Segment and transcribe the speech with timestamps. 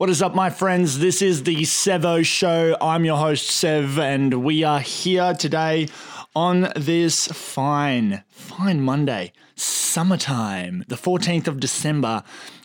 [0.00, 0.98] What is up, my friends?
[0.98, 2.74] This is the Sevo Show.
[2.80, 5.88] I'm your host, Sev, and we are here today
[6.34, 12.22] on this fine, fine Monday, summertime, the 14th of December.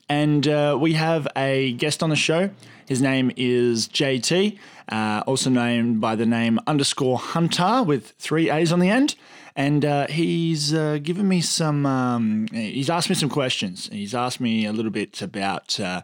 [0.08, 2.52] And uh, we have a guest on the show.
[2.86, 4.58] His name is JT,
[4.88, 9.16] uh, also named by the name underscore Hunter with three A's on the end
[9.56, 11.86] and uh, he's uh, given me some.
[11.86, 13.90] Um, he's asked me some questions.
[13.92, 16.02] He's asked me a little bit about uh,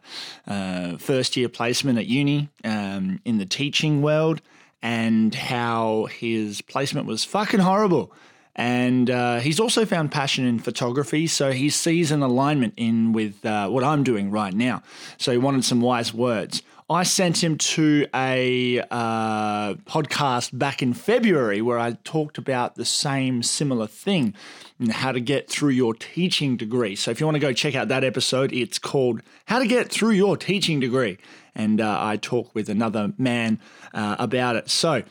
[0.47, 4.41] uh first year placement at uni um, in the teaching world
[4.81, 8.11] and how his placement was fucking horrible.
[8.55, 13.45] And uh, he's also found passion in photography, so he sees an alignment in with
[13.45, 14.83] uh, what I'm doing right now.
[15.17, 16.61] So he wanted some wise words.
[16.91, 22.83] I sent him to a uh, podcast back in February where I talked about the
[22.83, 24.33] same similar thing
[24.77, 26.97] and how to get through your teaching degree.
[26.97, 29.89] So if you want to go check out that episode, it's called How to Get
[29.89, 31.17] Through Your Teaching Degree.
[31.55, 33.61] And uh, I talk with another man
[33.93, 34.69] uh, about it.
[34.69, 35.03] So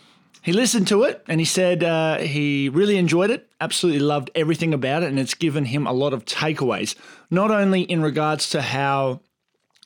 [0.42, 4.74] he listened to it and he said uh, he really enjoyed it, absolutely loved everything
[4.74, 6.94] about it, and it's given him a lot of takeaways,
[7.30, 9.20] not only in regards to how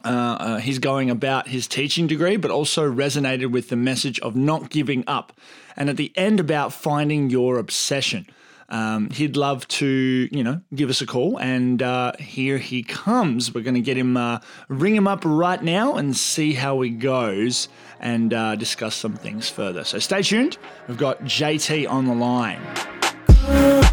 [0.05, 4.37] uh, uh, he's going about his teaching degree, but also resonated with the message of
[4.37, 5.33] not giving up.
[5.77, 8.27] And at the end, about finding your obsession.
[8.69, 11.39] Um, he'd love to, you know, give us a call.
[11.39, 13.55] And uh, here he comes.
[13.55, 14.39] We're going to get him, uh,
[14.69, 17.69] ring him up right now and see how he goes
[18.01, 19.85] and uh, discuss some things further.
[19.85, 20.59] So stay tuned.
[20.89, 23.84] We've got JT on the line.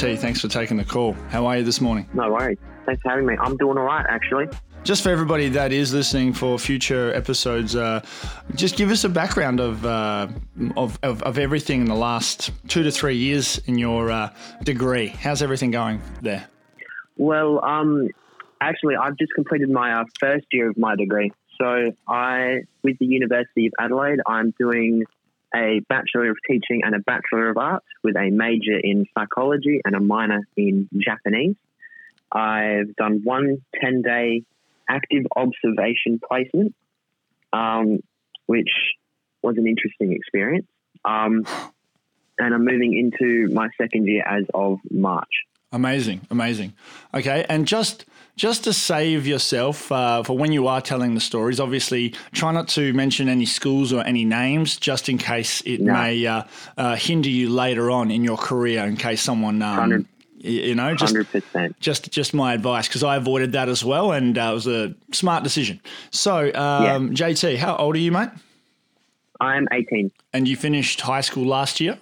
[0.00, 1.12] JT, thanks for taking the call.
[1.28, 2.08] How are you this morning?
[2.14, 2.56] No worries.
[2.86, 3.36] Thanks for having me.
[3.38, 4.46] I'm doing all right, actually.
[4.82, 8.00] Just for everybody that is listening for future episodes, uh,
[8.54, 10.28] just give us a background of, uh,
[10.74, 14.32] of, of, of, everything in the last two to three years in your uh,
[14.64, 15.08] degree.
[15.08, 16.48] How's everything going there?
[17.18, 18.08] Well, um,
[18.62, 21.30] actually, I've just completed my uh, first year of my degree.
[21.60, 25.04] So I, with the University of Adelaide, I'm doing
[25.54, 29.94] a Bachelor of Teaching and a Bachelor of Arts with a major in psychology and
[29.94, 31.56] a minor in Japanese.
[32.32, 34.44] I've done one 10 day
[34.88, 36.74] active observation placement,
[37.52, 38.00] um,
[38.46, 38.70] which
[39.42, 40.66] was an interesting experience.
[41.04, 41.44] Um,
[42.38, 45.44] and I'm moving into my second year as of March.
[45.72, 46.74] Amazing, amazing.
[47.14, 48.04] Okay, and just
[48.36, 52.68] just to save yourself uh, for when you are telling the stories, obviously try not
[52.68, 55.92] to mention any schools or any names, just in case it no.
[55.92, 56.42] may uh,
[56.76, 58.84] uh, hinder you later on in your career.
[58.84, 59.62] In case someone.
[59.62, 60.06] Um,
[60.42, 61.74] you know, just 100%.
[61.80, 64.94] just just my advice because I avoided that as well, and uh, it was a
[65.12, 65.80] smart decision.
[66.12, 67.28] So, um, yeah.
[67.28, 68.30] JT, how old are you, mate?
[69.38, 70.10] I'm 18.
[70.32, 71.98] And you finished high school last year.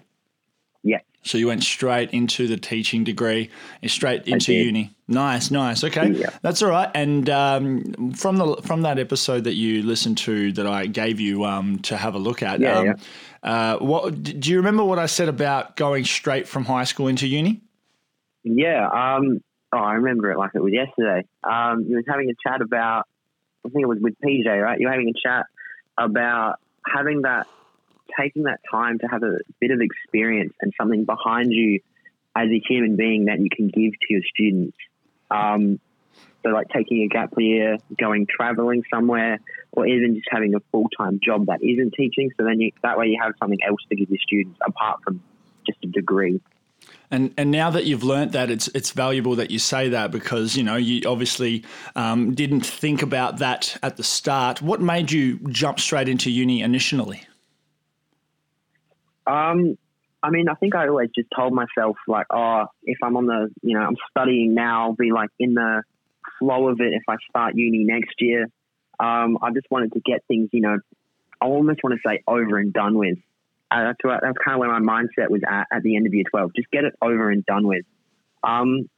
[1.29, 3.51] So you went straight into the teaching degree,
[3.87, 4.95] straight into uni.
[5.07, 5.85] Nice, nice.
[5.85, 6.31] Okay, yeah.
[6.43, 6.91] that's all right.
[6.95, 11.45] And um, from the from that episode that you listened to, that I gave you
[11.45, 12.95] um, to have a look at, yeah, um, yeah.
[13.43, 14.85] Uh, what do you remember?
[14.85, 17.61] What I said about going straight from high school into uni?
[18.45, 18.87] Yeah.
[18.87, 21.27] Um, oh, I remember it like it was yesterday.
[21.45, 23.05] Um, you was having a chat about.
[23.67, 24.81] I think it was with PJ, right?
[24.81, 25.45] You were having a chat
[25.99, 27.47] about having that
[28.19, 31.81] taking that time to have a bit of experience and something behind you
[32.37, 34.77] as a human being that you can give to your students.
[35.31, 35.81] Um,
[36.43, 39.41] so, like taking a gap year, going traveling somewhere,
[39.73, 42.31] or even just having a full time job that isn't teaching.
[42.37, 45.21] So then you, that way you have something else to give your students apart from
[45.67, 46.41] just a degree.
[47.11, 50.57] And and now that you've learnt that, it's it's valuable that you say that because
[50.57, 51.65] you know you obviously
[51.97, 54.63] um, didn't think about that at the start.
[54.63, 57.23] What made you jump straight into uni initially?
[59.29, 59.77] Um,
[60.23, 63.51] I mean, I think I always just told myself like, oh, if I'm on the,
[63.63, 65.83] you know, I'm studying now, I'll be like in the
[66.39, 68.47] flow of it if I start uni next year.
[68.99, 70.79] Um, I just wanted to get things, you know,
[71.41, 73.19] I almost want to say over and done with.
[73.71, 76.15] Uh, that's, what, that's kind of where my mindset was at at the end of
[76.15, 76.53] year 12.
[76.57, 77.85] Just get it over and done with.
[78.43, 78.89] Um,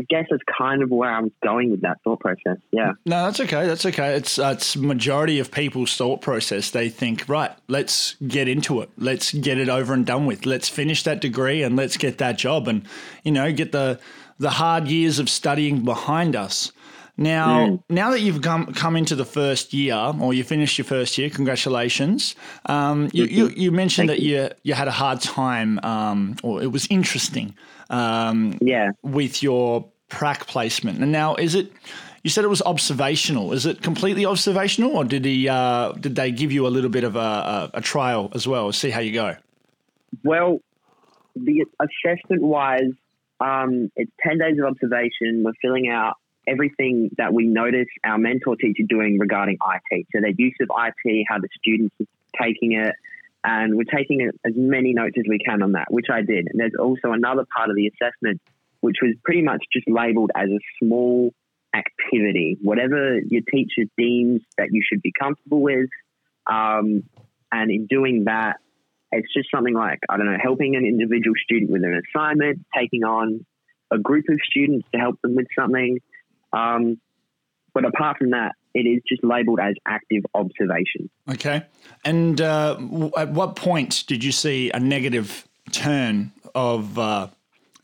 [0.00, 2.56] I guess that's kind of where I was going with that thought process.
[2.72, 2.92] Yeah.
[3.04, 3.66] No, that's okay.
[3.66, 4.14] That's okay.
[4.14, 6.70] It's uh, it's majority of people's thought process.
[6.70, 8.88] They think, right, let's get into it.
[8.96, 10.46] Let's get it over and done with.
[10.46, 12.86] Let's finish that degree and let's get that job and
[13.24, 14.00] you know get the
[14.38, 16.72] the hard years of studying behind us.
[17.18, 17.82] Now, mm.
[17.90, 21.28] now that you've come come into the first year, or you finished your first year,
[21.28, 22.34] congratulations.
[22.64, 24.36] Um, you, you, you, mentioned Thank that you.
[24.36, 27.54] you you had a hard time, um, or it was interesting.
[27.90, 28.92] Um, yeah.
[29.02, 31.72] With your prac placement, and now is it?
[32.22, 33.52] You said it was observational.
[33.52, 37.04] Is it completely observational, or did he uh, did they give you a little bit
[37.04, 39.36] of a, a, a trial as well, see how you go?
[40.24, 40.60] Well,
[41.36, 42.92] the assessment wise,
[43.40, 45.42] um, it's 10 days of observation.
[45.44, 46.14] We're filling out
[46.46, 49.56] everything that we notice our mentor teacher doing regarding
[49.90, 50.06] IT.
[50.14, 52.94] So their use of IT, how the students are taking it,
[53.44, 56.48] and we're taking as many notes as we can on that, which I did.
[56.50, 58.40] And there's also another part of the assessment,
[58.80, 61.32] which was pretty much just labeled as a small
[61.74, 65.88] activity, whatever your teacher deems that you should be comfortable with.
[66.46, 67.04] Um,
[67.52, 68.56] and in doing that,
[69.12, 73.04] it's just something like, I don't know, helping an individual student with an assignment, taking
[73.04, 73.44] on
[73.90, 75.98] a group of students to help them with something.
[76.52, 77.00] Um,
[77.74, 81.10] but apart from that, it is just labeled as active observation.
[81.28, 81.64] Okay.
[82.04, 82.78] And uh,
[83.16, 87.28] at what point did you see a negative turn of uh,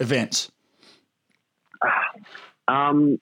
[0.01, 0.51] events?
[2.69, 3.21] Um,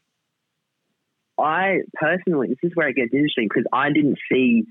[1.38, 4.64] I personally, this is where it gets interesting because I didn't see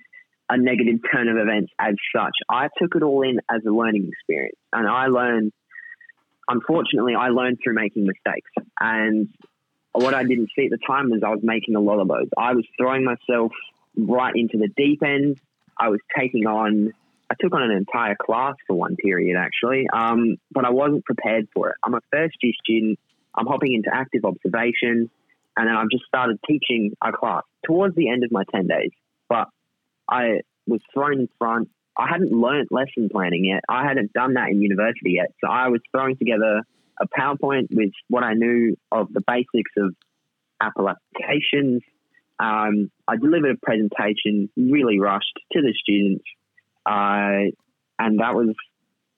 [0.49, 2.33] a negative turn of events as such.
[2.49, 5.51] I took it all in as a learning experience, and I learned.
[6.49, 8.49] Unfortunately, I learned through making mistakes,
[8.79, 9.29] and
[9.93, 12.27] what I didn't see at the time was I was making a lot of those.
[12.37, 13.51] I was throwing myself
[13.97, 15.39] right into the deep end.
[15.77, 16.93] I was taking on.
[17.29, 21.47] I took on an entire class for one period actually, um, but I wasn't prepared
[21.53, 21.75] for it.
[21.83, 22.99] I'm a first year student.
[23.35, 25.09] I'm hopping into active observation,
[25.57, 28.91] and then I've just started teaching a class towards the end of my ten days.
[29.29, 29.47] But
[30.09, 31.69] I was thrown in front.
[31.97, 33.61] I hadn't learned lesson planning yet.
[33.69, 35.31] I hadn't done that in university yet.
[35.41, 36.61] So I was throwing together
[36.99, 39.95] a PowerPoint with what I knew of the basics of
[40.61, 41.81] Apple applications.
[42.39, 46.23] Um, I delivered a presentation, really rushed to the students,
[46.85, 47.51] uh,
[47.99, 48.55] and that was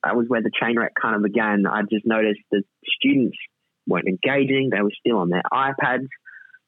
[0.04, 1.66] that was where the train wreck kind of began.
[1.66, 2.64] I just noticed that
[3.02, 3.38] students
[3.88, 6.08] weren't engaging; they were still on their iPads.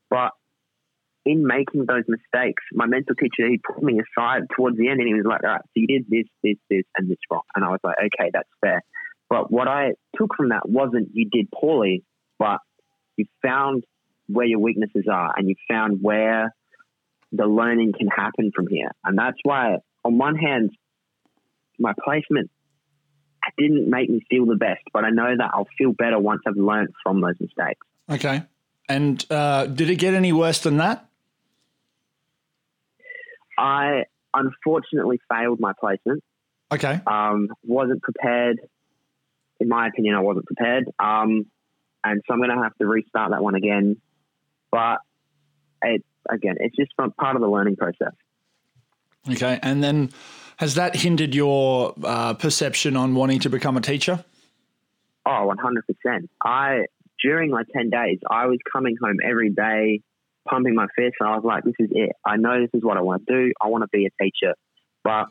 [0.10, 0.32] But
[1.26, 5.08] in making those mistakes, my mentor teacher he put me aside towards the end, and
[5.08, 7.66] he was like, "All right, so you did this, this, this, and this wrong," and
[7.66, 8.82] I was like, "Okay, that's fair."
[9.30, 12.04] But what I took from that wasn't you did poorly,
[12.40, 12.60] but
[13.18, 13.84] you found
[14.28, 16.54] where your weaknesses are, and you found where
[17.32, 18.92] the learning can happen from here.
[19.04, 20.72] And that's why, on one hand,
[21.80, 22.50] my placement
[23.58, 26.58] didn't make me feel the best, but I know that I'll feel better once I've
[26.58, 27.86] learned from those mistakes.
[28.10, 28.44] Okay.
[28.90, 31.06] And uh, did it get any worse than that?
[33.58, 34.04] I
[34.34, 36.24] unfortunately failed my placement.
[36.72, 37.02] Okay.
[37.08, 38.60] Um, wasn't prepared.
[39.60, 40.86] In my opinion, I wasn't prepared.
[41.00, 41.46] Um,
[42.04, 43.98] and so I'm going to have to restart that one again.
[44.72, 45.00] But
[45.82, 48.14] it, again, it's just part of the learning process.
[49.30, 49.60] Okay.
[49.62, 50.12] And then
[50.58, 54.24] has that hindered your uh, perception on wanting to become a teacher?
[55.26, 55.54] Oh,
[56.06, 56.28] 100%.
[56.44, 56.86] I,
[57.22, 60.02] during my 10 days, I was coming home every day
[60.48, 61.16] pumping my fist.
[61.20, 62.12] And I was like, this is it.
[62.26, 63.54] I know this is what I want to do.
[63.62, 64.54] I want to be a teacher.
[65.04, 65.26] But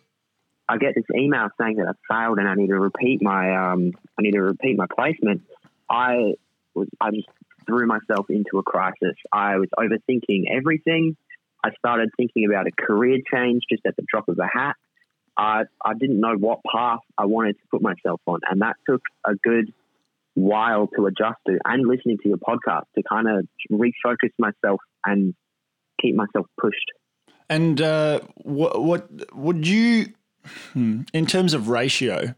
[0.68, 3.92] I get this email saying that I failed and I need to repeat my um,
[4.18, 5.42] I need to repeat my placement.
[5.88, 6.34] I
[6.74, 7.28] was I just
[7.66, 9.16] threw myself into a crisis.
[9.32, 11.16] I was overthinking everything.
[11.64, 14.76] I started thinking about a career change just at the drop of a hat.
[15.36, 19.02] I I didn't know what path I wanted to put myself on, and that took
[19.24, 19.72] a good
[20.34, 21.58] while to adjust to.
[21.64, 25.34] And listening to your podcast to kind of refocus myself and
[26.00, 26.92] keep myself pushed.
[27.48, 30.06] And uh, what, what would you,
[30.72, 32.34] hmm, in terms of ratio,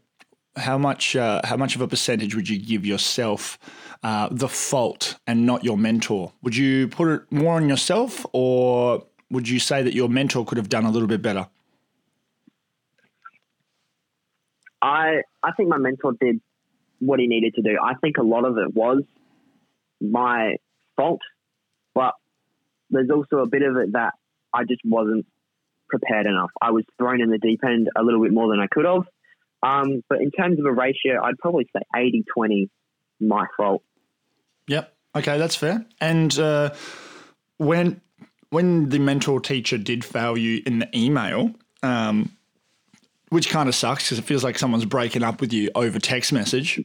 [0.55, 3.57] how much uh, how much of a percentage would you give yourself
[4.03, 6.31] uh, the fault and not your mentor?
[6.41, 10.57] Would you put it more on yourself, or would you say that your mentor could
[10.57, 11.47] have done a little bit better?
[14.81, 16.41] I I think my mentor did
[16.99, 17.77] what he needed to do.
[17.81, 19.03] I think a lot of it was
[20.01, 20.55] my
[20.95, 21.21] fault,
[21.93, 22.13] but
[22.89, 24.13] there's also a bit of it that
[24.53, 25.25] I just wasn't
[25.89, 26.51] prepared enough.
[26.61, 29.03] I was thrown in the deep end a little bit more than I could have.
[29.61, 32.69] Um, but in terms of a ratio, I'd probably say 80 20,
[33.19, 33.83] my fault.
[34.67, 34.93] Yep.
[35.15, 35.85] Okay, that's fair.
[35.99, 36.73] And uh,
[37.57, 38.01] when
[38.51, 41.51] when the mentor teacher did fail you in the email,
[41.83, 42.31] um,
[43.29, 46.33] which kind of sucks because it feels like someone's breaking up with you over text
[46.33, 46.83] message.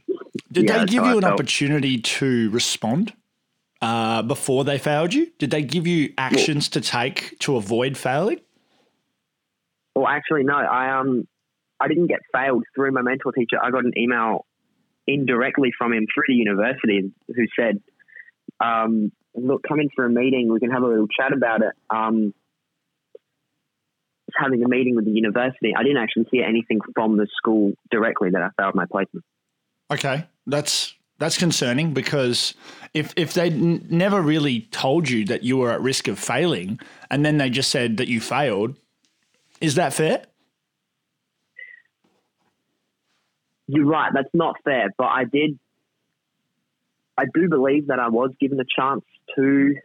[0.51, 3.13] Did yeah, they give you an opportunity to respond
[3.81, 5.31] uh, before they failed you?
[5.37, 8.39] Did they give you actions well, to take to avoid failing?
[9.95, 10.55] Well, actually, no.
[10.55, 11.27] I um,
[11.79, 13.57] I didn't get failed through my mentor teacher.
[13.61, 14.45] I got an email
[15.07, 17.81] indirectly from him through the university who said,
[18.59, 20.51] um, "Look, come in for a meeting.
[20.51, 22.33] We can have a little chat about it." Um,
[24.37, 25.73] having a meeting with the university.
[25.75, 29.25] I didn't actually hear anything from the school directly that I failed my placement.
[29.91, 32.53] Okay, that's that's concerning because
[32.93, 36.79] if if they n- never really told you that you were at risk of failing,
[37.09, 38.75] and then they just said that you failed,
[39.61, 40.25] is that fair?
[43.67, 44.11] You're right.
[44.13, 44.89] That's not fair.
[44.97, 45.57] But I did.
[47.17, 49.03] I do believe that I was given a chance
[49.35, 49.75] to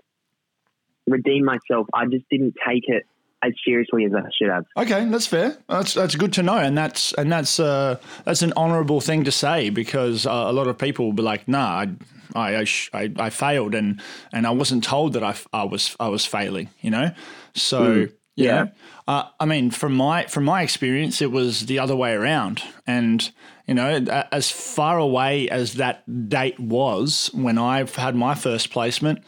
[1.07, 1.87] redeem myself.
[1.95, 3.05] I just didn't take it
[3.43, 4.65] as seriously as I should have.
[4.77, 5.57] Okay, that's fair.
[5.69, 9.33] That's that's good to know, and that's and that's uh, that's an honourable thing to
[9.33, 11.89] say because uh, a lot of people will be like, "Nah, I
[12.35, 14.01] I, I, I failed, and
[14.33, 17.13] and I wasn't told that I, I was I was failing," you know.
[17.55, 18.67] So mm, yeah,
[19.07, 23.31] uh, I mean, from my from my experience, it was the other way around, and
[23.67, 29.21] you know, as far away as that date was when I had my first placement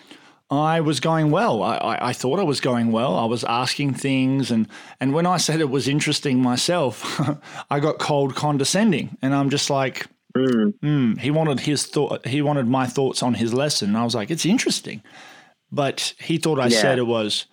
[0.52, 1.62] I was going well.
[1.62, 3.16] I, I, I, thought I was going well.
[3.16, 4.68] I was asking things, and
[5.00, 7.18] and when I said it was interesting myself,
[7.70, 10.74] I got cold condescending, and I'm just like, mm.
[10.82, 12.26] Mm, he wanted his thought.
[12.26, 13.88] He wanted my thoughts on his lesson.
[13.88, 15.02] And I was like, it's interesting,
[15.70, 16.82] but he thought I yeah.
[16.82, 17.46] said it was,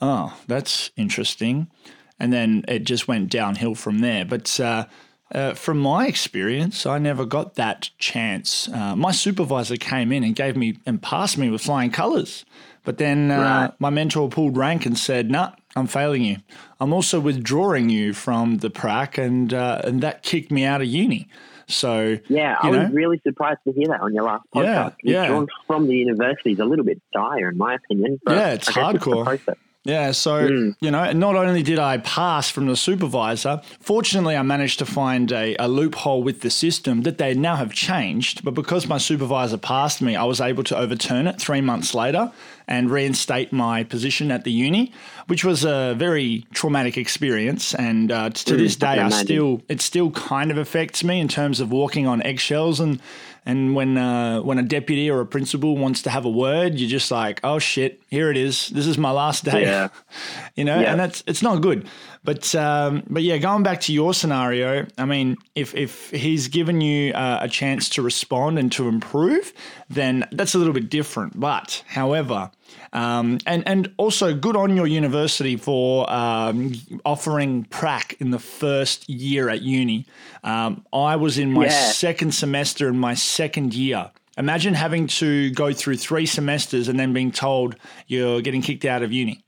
[0.00, 1.70] oh, that's interesting,
[2.18, 4.24] and then it just went downhill from there.
[4.24, 4.86] But uh,
[5.32, 8.68] uh, from my experience, I never got that chance.
[8.68, 12.44] Uh, my supervisor came in and gave me and passed me with flying colours.
[12.84, 13.72] But then uh, right.
[13.78, 16.36] my mentor pulled rank and said, "Nah, I'm failing you.
[16.80, 20.86] I'm also withdrawing you from the prac, and uh, and that kicked me out of
[20.86, 21.28] uni."
[21.66, 24.96] So yeah, I know, was really surprised to hear that on your last podcast.
[25.02, 25.44] Yeah, yeah.
[25.66, 28.20] from the university is a little bit dire, in my opinion.
[28.28, 29.40] yeah, it's hardcore.
[29.84, 30.76] Yeah, so mm.
[30.80, 35.30] you know, not only did I pass from the supervisor, fortunately, I managed to find
[35.30, 38.44] a, a, loophole with the system that they now have changed.
[38.44, 42.32] But because my supervisor passed me, I was able to overturn it three months later
[42.66, 44.90] and reinstate my position at the uni,
[45.26, 47.74] which was a very traumatic experience.
[47.74, 51.20] And uh, to mm, this day, I, I still it still kind of affects me
[51.20, 53.00] in terms of walking on eggshells and
[53.46, 56.88] and when uh, when a deputy or a principal wants to have a word, you're
[56.88, 58.68] just like, oh shit, here it is.
[58.68, 59.62] This is my last day.
[59.62, 59.88] Yeah.
[60.54, 60.92] you know, yeah.
[60.92, 61.86] and that's it's not good.
[62.24, 66.80] But um, but yeah, going back to your scenario, I mean, if if he's given
[66.80, 69.52] you uh, a chance to respond and to improve,
[69.90, 71.38] then that's a little bit different.
[71.38, 72.50] But however,
[72.94, 76.72] um, and and also good on your university for um,
[77.04, 80.06] offering prac in the first year at uni.
[80.42, 81.92] Um, I was in my yeah.
[81.92, 84.10] second semester in my second year.
[84.38, 87.76] Imagine having to go through three semesters and then being told
[88.06, 89.44] you're getting kicked out of uni,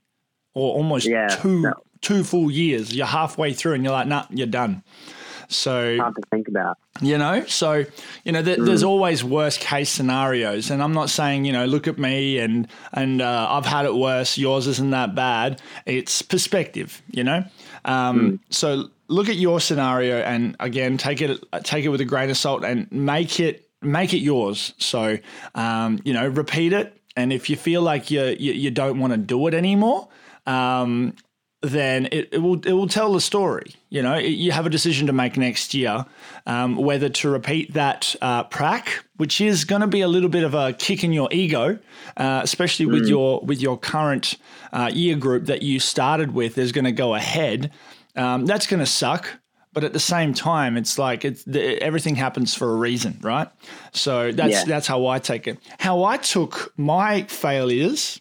[0.53, 2.95] or almost yeah, two no two full years.
[2.95, 4.83] You're halfway through and you're like, nah, you're done.
[5.49, 6.77] So hard to think about.
[7.01, 7.85] You know, so
[8.23, 8.65] you know, th- mm.
[8.65, 12.67] there's always worst case scenarios, and I'm not saying you know, look at me and
[12.91, 14.37] and uh, I've had it worse.
[14.37, 15.61] Yours isn't that bad.
[15.85, 17.45] It's perspective, you know.
[17.85, 18.39] Um, mm.
[18.49, 22.37] So look at your scenario, and again, take it take it with a grain of
[22.37, 24.73] salt, and make it make it yours.
[24.79, 25.17] So
[25.55, 29.13] um, you know, repeat it, and if you feel like you you, you don't want
[29.13, 30.09] to do it anymore,
[30.45, 31.15] um,
[31.69, 33.73] then it, it, will it will tell the story.
[33.89, 36.05] You know, it, you have a decision to make next year
[36.45, 40.43] um, whether to repeat that uh, prac, which is going to be a little bit
[40.43, 41.79] of a kick in your ego,
[42.17, 42.93] uh, especially mm.
[42.93, 44.35] with your with your current
[44.73, 47.71] uh, year group that you started with is going to go ahead.
[48.15, 49.39] Um, that's going to suck.
[49.73, 53.47] But at the same time, it's like it's the, everything happens for a reason, right?
[53.91, 54.63] So that's yeah.
[54.65, 55.59] that's how I take it.
[55.77, 58.19] How I took my failures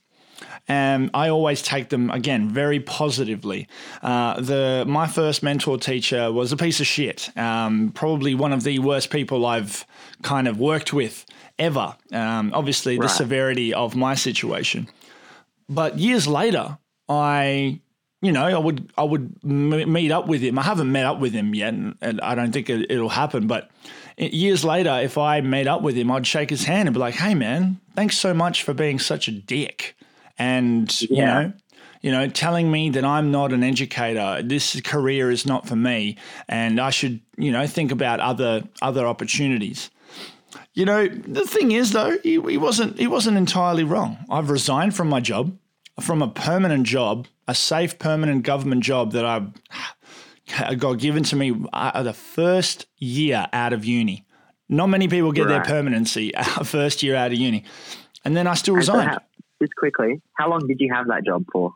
[0.69, 3.69] and I always take them again very positively.
[4.03, 8.63] Uh, the my first mentor teacher was a piece of shit, um, probably one of
[8.63, 9.87] the worst people I've
[10.23, 11.25] kind of worked with
[11.59, 11.97] ever.
[12.13, 13.05] Um, obviously, right.
[13.05, 14.89] the severity of my situation,
[15.69, 17.81] but years later, I
[18.23, 20.59] you know, I would I would meet up with him.
[20.59, 23.47] I haven't met up with him yet, and, I don't think it, will happen.
[23.47, 23.71] But
[24.17, 27.15] years later, if I met up with him, I'd shake his hand and be like,
[27.15, 29.97] "Hey, man, thanks so much for being such a dick."
[30.39, 31.09] And yeah.
[31.11, 31.53] you know
[32.07, 36.17] you know, telling me that I'm not an educator, this career is not for me,
[36.49, 39.91] and I should, you know, think about other other opportunities.
[40.75, 44.19] You know, the thing is though, he, he wasn't he wasn't entirely wrong.
[44.31, 45.59] I've resigned from my job,
[46.01, 49.47] from a permanent job, a safe permanent government job that I
[50.75, 54.27] got given to me uh, the first year out of uni.
[54.69, 55.55] Not many people get right.
[55.55, 57.65] their permanency first year out of uni,
[58.25, 59.19] and then I still resigned
[59.61, 61.73] just quickly, how long did you have that job for?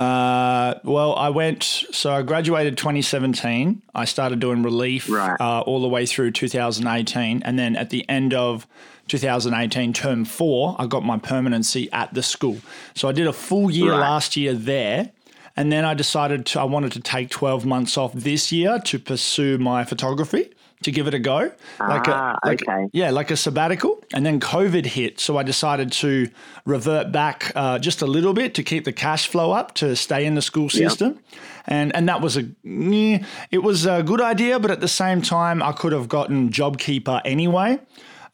[0.00, 3.82] Uh, well, I went, so I graduated 2017.
[3.94, 5.38] I started doing relief right.
[5.38, 7.42] uh, all the way through 2018.
[7.42, 8.66] And then at the end of
[9.08, 12.58] 2018, term four, I got my permanency at the school.
[12.94, 14.00] So I did a full year right.
[14.00, 15.12] last year there.
[15.54, 18.98] And then I decided to, I wanted to take 12 months off this year to
[18.98, 20.50] pursue my photography
[20.82, 21.52] to give it a go.
[21.78, 22.88] Like ah, a, like, okay.
[22.92, 24.02] Yeah, like a sabbatical.
[24.14, 25.20] And then COVID hit.
[25.20, 26.30] So I decided to
[26.64, 30.24] revert back uh, just a little bit to keep the cash flow up to stay
[30.24, 31.12] in the school system.
[31.12, 31.40] Yep.
[31.66, 35.62] And, and that was a it was a good idea, but at the same time,
[35.62, 37.78] I could have gotten JobKeeper anyway.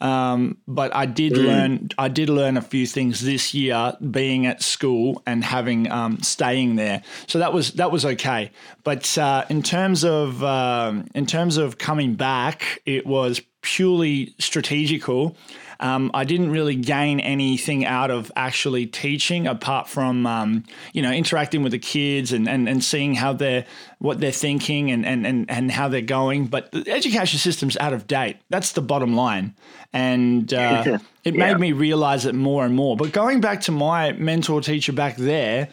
[0.00, 1.44] Um, but I did mm.
[1.44, 6.20] learn I did learn a few things this year being at school and having um,
[6.20, 7.02] staying there.
[7.26, 8.50] So that was that was okay.
[8.84, 15.36] But uh, in terms of um, in terms of coming back, it was purely strategical
[15.80, 21.12] um, I didn't really gain anything out of actually teaching apart from um, you know
[21.12, 23.66] interacting with the kids and, and, and seeing how they're
[23.98, 26.46] what they're thinking and, and, and, and how they're going.
[26.46, 28.36] But the education system's out of date.
[28.50, 29.54] That's the bottom line.
[29.92, 31.46] And uh, it yeah.
[31.46, 32.96] made me realize it more and more.
[32.96, 35.68] But going back to my mentor teacher back there,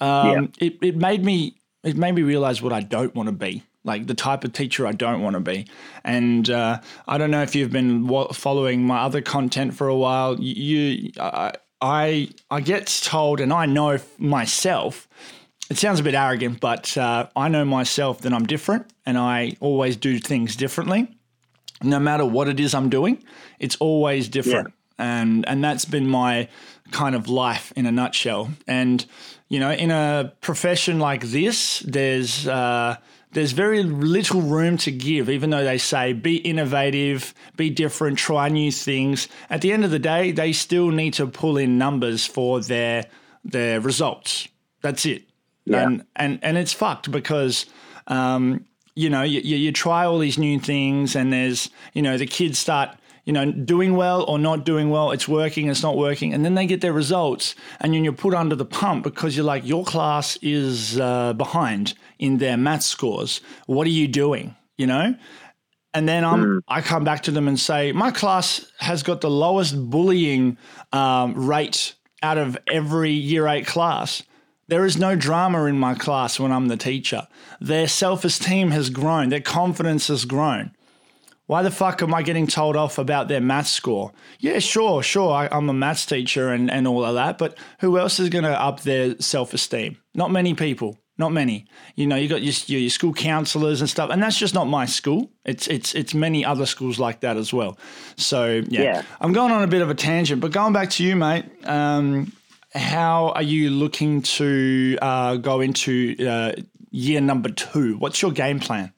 [0.00, 0.66] um, yeah.
[0.66, 4.06] it, it made me it made me realize what I don't want to be like
[4.06, 5.66] the type of teacher I don't want to be.
[6.04, 10.38] And uh, I don't know if you've been following my other content for a while.
[10.38, 15.08] You, I, I, I get told, and I know myself.
[15.70, 19.56] It sounds a bit arrogant, but uh, I know myself that I'm different, and I
[19.60, 21.08] always do things differently.
[21.82, 23.22] No matter what it is I'm doing,
[23.58, 25.20] it's always different, yeah.
[25.20, 26.48] and and that's been my
[26.90, 28.50] kind of life in a nutshell.
[28.66, 29.04] And
[29.48, 32.96] you know, in a profession like this, there's uh,
[33.36, 38.48] there's very little room to give, even though they say be innovative, be different, try
[38.48, 39.28] new things.
[39.50, 43.04] At the end of the day, they still need to pull in numbers for their
[43.44, 44.48] their results.
[44.80, 45.24] That's it.
[45.66, 45.82] Yeah.
[45.82, 47.66] And and and it's fucked because
[48.06, 48.64] um,
[48.94, 52.58] you know you, you try all these new things and there's you know the kids
[52.58, 56.44] start you know, doing well or not doing well, it's working, it's not working, and
[56.44, 59.66] then they get their results, and then you're put under the pump because you're like,
[59.66, 63.40] your class is uh, behind in their math scores.
[63.66, 64.54] What are you doing?
[64.78, 65.16] You know,
[65.92, 66.60] and then I'm, mm.
[66.68, 70.56] I come back to them and say, my class has got the lowest bullying
[70.92, 74.22] um, rate out of every year eight class.
[74.68, 77.26] There is no drama in my class when I'm the teacher.
[77.60, 80.75] Their self esteem has grown, their confidence has grown.
[81.46, 84.12] Why the fuck am I getting told off about their maths score?
[84.40, 87.98] Yeah, sure, sure, I, am a maths teacher and, and all of that, but who
[87.98, 89.96] else is going to up their self esteem?
[90.14, 90.98] Not many people.
[91.18, 91.64] Not many.
[91.94, 94.84] You know, you got your, your school counselors and stuff, and that's just not my
[94.84, 95.30] school.
[95.46, 97.78] It's it's it's many other schools like that as well.
[98.16, 99.02] So yeah, yeah.
[99.18, 101.46] I'm going on a bit of a tangent, but going back to you, mate.
[101.64, 102.32] Um,
[102.74, 106.52] how are you looking to uh, go into uh,
[106.90, 107.96] year number two?
[107.96, 108.92] What's your game plan?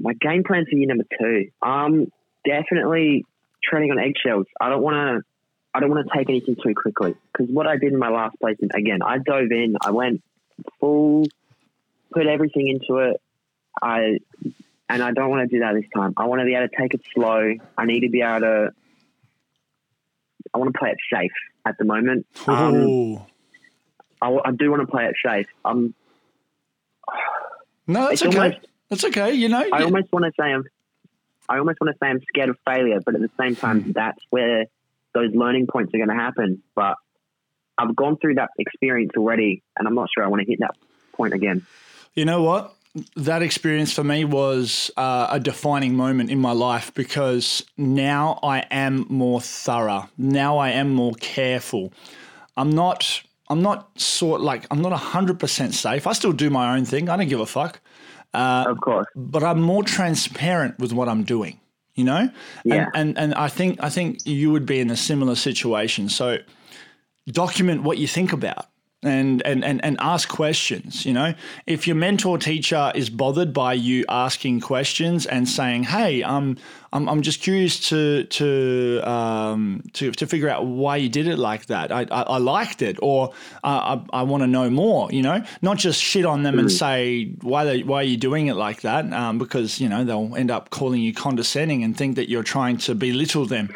[0.00, 1.50] My game plan for year number two.
[1.62, 2.10] Um,
[2.44, 3.24] definitely
[3.62, 4.46] treading on eggshells.
[4.60, 5.24] I don't want to.
[5.72, 8.36] I don't want to take anything too quickly because what I did in my last
[8.40, 9.76] placement, again, I dove in.
[9.80, 10.20] I went
[10.80, 11.26] full,
[12.12, 13.20] put everything into it.
[13.80, 14.18] I
[14.88, 16.14] and I don't want to do that this time.
[16.16, 17.54] I want to be able to take it slow.
[17.78, 18.70] I need to be able to.
[20.52, 21.30] I want to play it safe
[21.64, 22.26] at the moment.
[22.48, 23.24] Um,
[24.20, 25.46] I, I, do want to play it safe.
[25.64, 25.94] Um,
[27.86, 28.36] no, that's okay.
[28.36, 29.32] Almost, that's okay.
[29.32, 30.64] You know, I almost want to say I'm.
[31.48, 33.92] I almost want to say I'm scared of failure, but at the same time, hmm.
[33.92, 34.66] that's where
[35.14, 36.62] those learning points are going to happen.
[36.74, 36.96] But
[37.78, 40.76] I've gone through that experience already, and I'm not sure I want to hit that
[41.12, 41.66] point again.
[42.14, 42.74] You know what?
[43.14, 48.60] That experience for me was uh, a defining moment in my life because now I
[48.70, 50.08] am more thorough.
[50.18, 51.92] Now I am more careful.
[52.56, 53.22] I'm not.
[53.48, 56.06] I'm not sort like I'm not hundred percent safe.
[56.06, 57.08] I still do my own thing.
[57.08, 57.80] I don't give a fuck.
[58.32, 59.06] Uh, of course.
[59.16, 61.58] But I'm more transparent with what I'm doing.
[61.94, 62.30] You know,
[62.64, 62.86] yeah.
[62.94, 66.08] and, and and I think I think you would be in a similar situation.
[66.08, 66.38] So
[67.28, 68.69] document what you think about
[69.02, 71.06] and, and, and, and ask questions.
[71.06, 71.34] You know,
[71.66, 76.56] if your mentor teacher is bothered by you asking questions and saying, "Hey, um,
[76.92, 81.38] I'm, I'm just curious to to um, to to figure out why you did it
[81.38, 81.90] like that.
[81.90, 83.30] I, I, I liked it, or
[83.64, 86.60] uh, I, I want to know more." You know, not just shit on them mm.
[86.60, 90.04] and say why they, why are you doing it like that, um, because you know
[90.04, 93.70] they'll end up calling you condescending and think that you're trying to belittle them.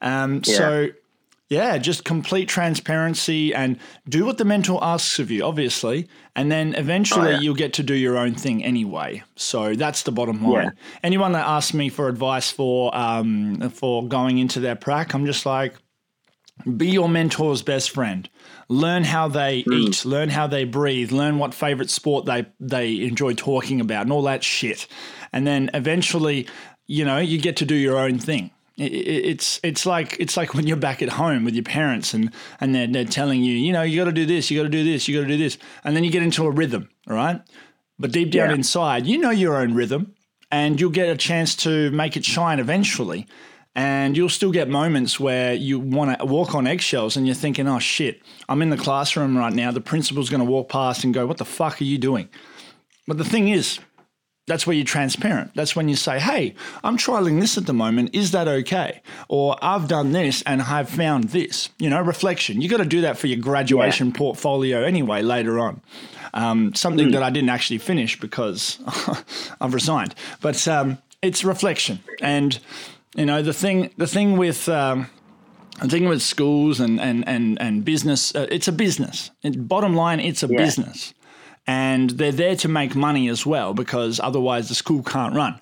[0.00, 0.56] Um, yeah.
[0.56, 0.88] So
[1.50, 3.78] yeah, just complete transparency and
[4.08, 6.08] do what the mentor asks of you, obviously.
[6.34, 7.40] And then eventually oh, yeah.
[7.40, 9.22] you'll get to do your own thing anyway.
[9.36, 10.64] So that's the bottom line.
[10.64, 10.70] Yeah.
[11.02, 15.44] Anyone that asks me for advice for um, for going into their prac, I'm just
[15.44, 15.74] like,
[16.76, 18.28] be your mentor's best friend.
[18.68, 19.74] Learn how they mm.
[19.74, 24.12] eat, learn how they breathe, learn what favorite sport they they enjoy talking about, and
[24.12, 24.86] all that shit.
[25.30, 26.48] And then eventually,
[26.86, 30.66] you know, you get to do your own thing it's it's like it's like when
[30.66, 33.82] you're back at home with your parents and and they're, they're telling you you know
[33.82, 35.58] you got to do this you got to do this you got to do this
[35.84, 37.40] and then you get into a rhythm right
[38.00, 38.56] but deep down yeah.
[38.56, 40.12] inside you know your own rhythm
[40.54, 43.26] and you'll get a chance to make it shine eventually.
[43.74, 47.66] And you'll still get moments where you want to walk on eggshells and you're thinking,
[47.66, 49.72] oh shit, I'm in the classroom right now.
[49.72, 52.28] The principal's going to walk past and go, what the fuck are you doing?
[53.08, 53.80] But the thing is,
[54.46, 55.52] that's where you're transparent.
[55.54, 58.10] That's when you say, hey, I'm trialing this at the moment.
[58.14, 59.00] Is that okay?
[59.28, 61.70] Or I've done this and I've found this.
[61.78, 62.60] You know, reflection.
[62.60, 64.18] You got to do that for your graduation yeah.
[64.18, 65.80] portfolio anyway later on.
[66.34, 67.12] Um, something mm.
[67.12, 68.78] that I didn't actually finish because
[69.60, 70.14] I've resigned.
[70.42, 72.00] But um, it's reflection.
[72.20, 72.58] And,
[73.14, 74.68] you know, the thing, the thing with.
[74.68, 75.08] Um,
[75.82, 79.32] the thing with schools and, and, and, and business, uh, it's a business.
[79.42, 80.56] It, bottom line, it's a yeah.
[80.56, 81.14] business
[81.66, 85.58] and they're there to make money as well because otherwise the school can't run.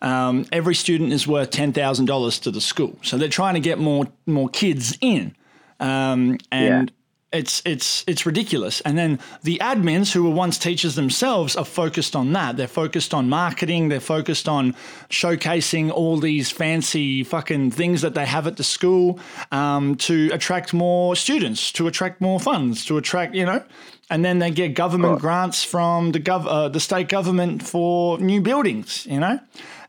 [0.00, 3.60] Um, every student is worth ten thousand dollars to the school, so they're trying to
[3.60, 5.34] get more more kids in,
[5.80, 6.92] um, and.
[7.32, 8.80] It's it's it's ridiculous.
[8.82, 12.56] And then the admins who were once teachers themselves are focused on that.
[12.56, 13.88] They're focused on marketing.
[13.88, 14.74] They're focused on
[15.08, 19.18] showcasing all these fancy fucking things that they have at the school
[19.50, 23.62] um, to attract more students, to attract more funds, to attract you know
[24.10, 28.42] and then they get government grants from the gov- uh, the state government for new
[28.42, 29.06] buildings.
[29.06, 29.40] You know.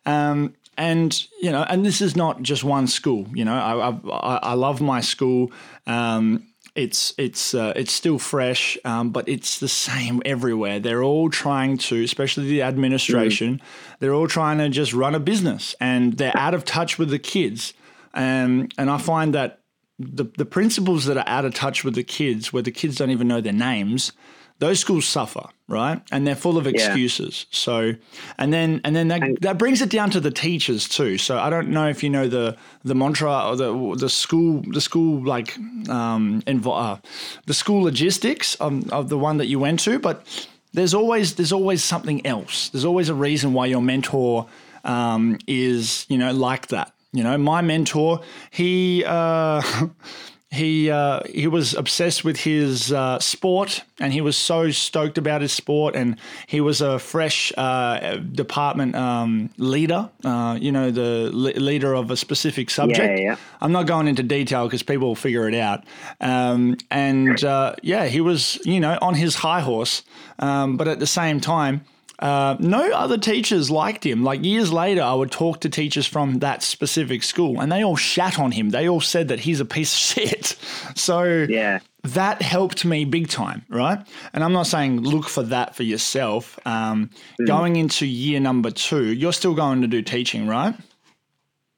[0.06, 3.28] Um, and you know, and this is not just one school.
[3.34, 5.52] You know, I I, I love my school.
[5.86, 10.80] Um, it's it's uh, it's still fresh, um, but it's the same everywhere.
[10.80, 13.62] They're all trying to, especially the administration, mm.
[14.00, 17.20] they're all trying to just run a business, and they're out of touch with the
[17.20, 17.74] kids.
[18.16, 19.60] Um, and I find that
[20.00, 23.12] the, the principals that are out of touch with the kids, where the kids don't
[23.12, 24.12] even know their names,
[24.60, 26.02] those schools suffer, right?
[26.12, 27.46] And they're full of excuses.
[27.50, 27.56] Yeah.
[27.58, 27.94] So,
[28.38, 31.18] and then and then that, that brings it down to the teachers too.
[31.18, 34.82] So I don't know if you know the the mantra or the the school the
[34.82, 35.58] school like
[35.90, 36.98] um invo- uh,
[37.46, 41.54] the school logistics of, of the one that you went to, but there's always there's
[41.54, 42.70] always something else.
[42.70, 44.48] There's always a reason why your mentor
[44.84, 46.94] um, is you know like that.
[47.12, 49.62] You know, my mentor, he uh,
[50.54, 55.42] he uh, he was obsessed with his uh, sport, and he was so stoked about
[55.42, 55.96] his sport.
[55.96, 60.10] And he was a fresh uh, department um, leader.
[60.24, 63.20] Uh, you know, the le- leader of a specific subject.
[63.20, 63.36] Yeah, yeah.
[63.62, 65.86] I'm not going into detail because people will figure it out.
[66.22, 70.04] Um, and uh, yeah, he was you know on his high horse,
[70.38, 71.84] um, but at the same time
[72.24, 74.24] uh, no other teachers liked him.
[74.24, 77.98] Like years later, I would talk to teachers from that specific school, and they all
[77.98, 78.70] shat on him.
[78.70, 80.56] They all said that he's a piece of shit.
[80.96, 84.00] So yeah, that helped me big time, right?
[84.32, 86.58] And I'm not saying look for that for yourself.
[86.66, 87.10] Um,
[87.42, 87.46] mm.
[87.46, 90.76] Going into year number two, you're still going to do teaching, right?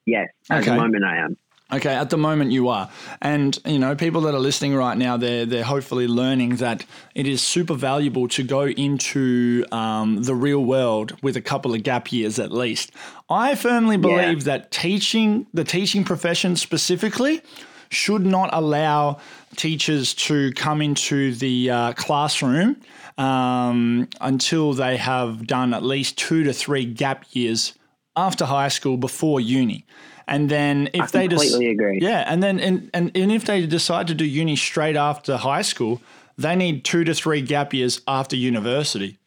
[0.06, 0.70] Yes, at okay.
[0.70, 1.38] the moment I am.
[1.74, 2.92] Okay, at the moment you are.
[3.24, 7.28] And you know, people that are listening right now, they're they're hopefully learning that it
[7.28, 12.12] is super valuable to go into um, the real world with a couple of gap
[12.12, 12.92] years at least.
[13.30, 14.58] I firmly believe yeah.
[14.58, 17.42] that teaching the teaching profession specifically
[17.90, 19.20] should not allow
[19.56, 22.76] teachers to come into the uh, classroom
[23.18, 27.74] um, until they have done at least two to three gap years
[28.16, 29.86] after high school before uni.
[30.28, 32.00] And then if they completely agree.
[32.02, 35.62] Yeah, and then and, and, and if they decide to do uni straight after high
[35.62, 36.02] school,
[36.38, 39.20] they need two to three gap years after university.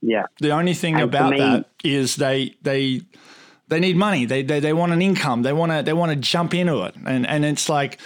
[0.00, 0.24] Yeah.
[0.40, 3.02] The only thing and about me, that is they they
[3.68, 4.26] they need money.
[4.26, 5.42] They they, they want an income.
[5.42, 6.94] They want to they want to jump into it.
[7.06, 7.98] And and it's like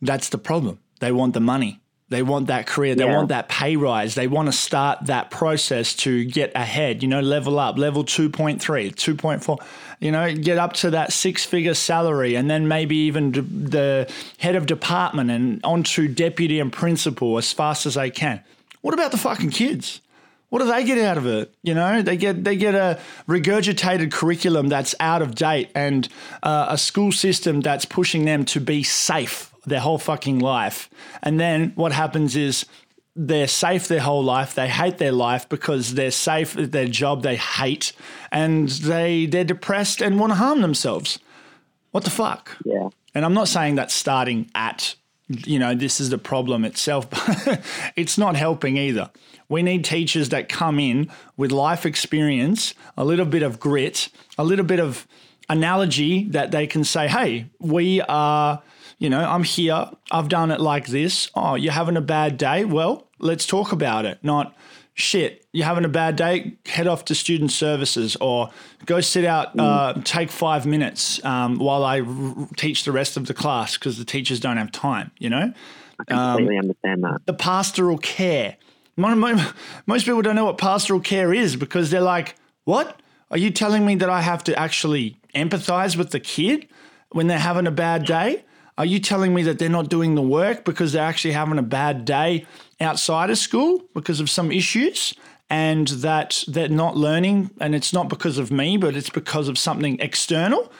[0.00, 0.78] that's the problem.
[1.00, 1.79] They want the money.
[2.10, 2.94] They want that career.
[2.94, 3.16] They yeah.
[3.16, 4.14] want that pay rise.
[4.14, 8.58] They want to start that process to get ahead, you know, level up, level 2.3,
[8.60, 9.58] 2.4
[10.00, 14.56] you know, get up to that six figure salary and then maybe even the head
[14.56, 18.42] of department and onto deputy and principal as fast as they can.
[18.80, 20.00] What about the fucking kids?
[20.48, 21.54] What do they get out of it?
[21.62, 26.08] You know, they get they get a regurgitated curriculum that's out of date and
[26.42, 30.88] uh, a school system that's pushing them to be safe their whole fucking life.
[31.22, 32.66] And then what happens is
[33.16, 34.54] they're safe their whole life.
[34.54, 37.92] They hate their life because they're safe at their job they hate,
[38.30, 41.18] and they they're depressed and want to harm themselves.
[41.90, 42.56] What the fuck?
[42.64, 42.88] Yeah.
[43.14, 44.94] And I'm not saying that starting at
[45.28, 47.10] you know this is the problem itself,
[47.46, 47.60] but
[47.96, 49.10] it's not helping either.
[49.48, 54.44] We need teachers that come in with life experience, a little bit of grit, a
[54.44, 55.06] little bit of
[55.48, 58.62] analogy that they can say, "Hey, we are."
[59.00, 61.30] You know, I'm here, I've done it like this.
[61.34, 62.66] Oh, you're having a bad day?
[62.66, 64.18] Well, let's talk about it.
[64.22, 64.54] Not,
[64.92, 68.50] shit, you're having a bad day, head off to student services or
[68.84, 73.26] go sit out, uh, take five minutes um, while I r- teach the rest of
[73.26, 75.54] the class because the teachers don't have time, you know?
[75.98, 77.22] I completely um, understand that.
[77.24, 78.58] The pastoral care.
[78.96, 83.00] Most people don't know what pastoral care is because they're like, what?
[83.30, 86.68] Are you telling me that I have to actually empathize with the kid
[87.12, 88.44] when they're having a bad day?
[88.80, 91.62] Are you telling me that they're not doing the work because they're actually having a
[91.62, 92.46] bad day
[92.80, 95.12] outside of school because of some issues?
[95.50, 99.58] And that they're not learning, and it's not because of me, but it's because of
[99.58, 100.72] something external.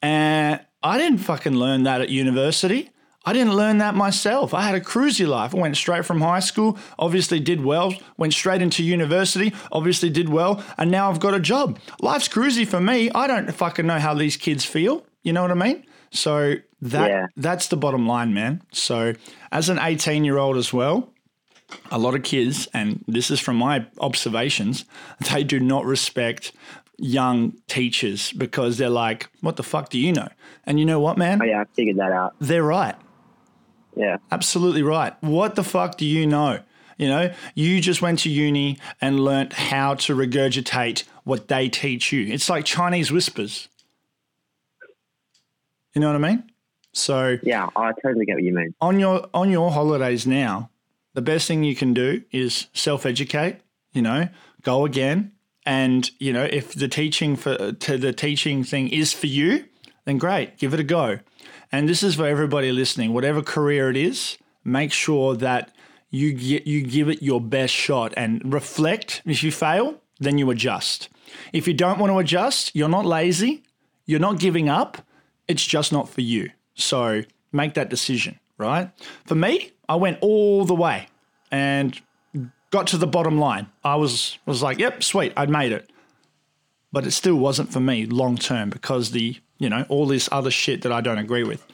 [0.00, 2.88] And I didn't fucking learn that at university.
[3.26, 4.54] I didn't learn that myself.
[4.54, 5.54] I had a cruisy life.
[5.54, 10.30] I went straight from high school, obviously did well, went straight into university, obviously did
[10.30, 11.78] well, and now I've got a job.
[12.00, 13.10] Life's cruisy for me.
[13.10, 15.04] I don't fucking know how these kids feel.
[15.22, 15.84] You know what I mean?
[16.12, 17.26] So that Yeah.
[17.36, 18.62] that's the bottom line, man.
[18.72, 19.14] So
[19.52, 21.12] as an 18 year old as well,
[21.90, 24.84] a lot of kids, and this is from my observations,
[25.32, 26.52] they do not respect
[26.98, 30.28] young teachers because they're like, what the fuck do you know?
[30.64, 31.40] And you know what, man?
[31.42, 32.34] Oh, yeah, I figured that out.
[32.40, 32.94] They're right.
[33.96, 34.16] Yeah.
[34.30, 35.14] Absolutely right.
[35.22, 36.60] What the fuck do you know?
[36.98, 42.10] You know, you just went to uni and learnt how to regurgitate what they teach
[42.12, 42.32] you.
[42.32, 43.68] It's like Chinese whispers.
[45.94, 46.44] You know what I mean?
[46.96, 48.74] So Yeah, I totally get what you mean.
[48.80, 50.70] on your on your holidays now,
[51.14, 53.56] the best thing you can do is self-educate,
[53.92, 54.28] you know,
[54.62, 55.32] go again
[55.66, 59.64] and, you know, if the teaching for to the teaching thing is for you,
[60.04, 61.18] then great, give it a go.
[61.72, 65.74] And this is for everybody listening, whatever career it is, make sure that
[66.10, 69.22] you get, you give it your best shot and reflect.
[69.26, 71.08] If you fail, then you adjust.
[71.52, 73.64] If you don't want to adjust, you're not lazy,
[74.06, 74.98] you're not giving up,
[75.48, 76.50] it's just not for you.
[76.76, 78.90] So make that decision, right?
[79.24, 81.08] For me, I went all the way
[81.50, 82.00] and
[82.70, 83.68] got to the bottom line.
[83.82, 85.90] I was was like, yep, sweet, I'd made it.
[86.92, 90.50] But it still wasn't for me long term because the, you know, all this other
[90.50, 91.66] shit that I don't agree with.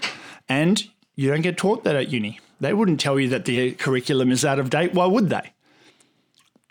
[0.48, 0.82] And
[1.14, 2.40] you don't get taught that at uni.
[2.60, 4.94] They wouldn't tell you that the curriculum is out of date.
[4.94, 5.52] Why would they?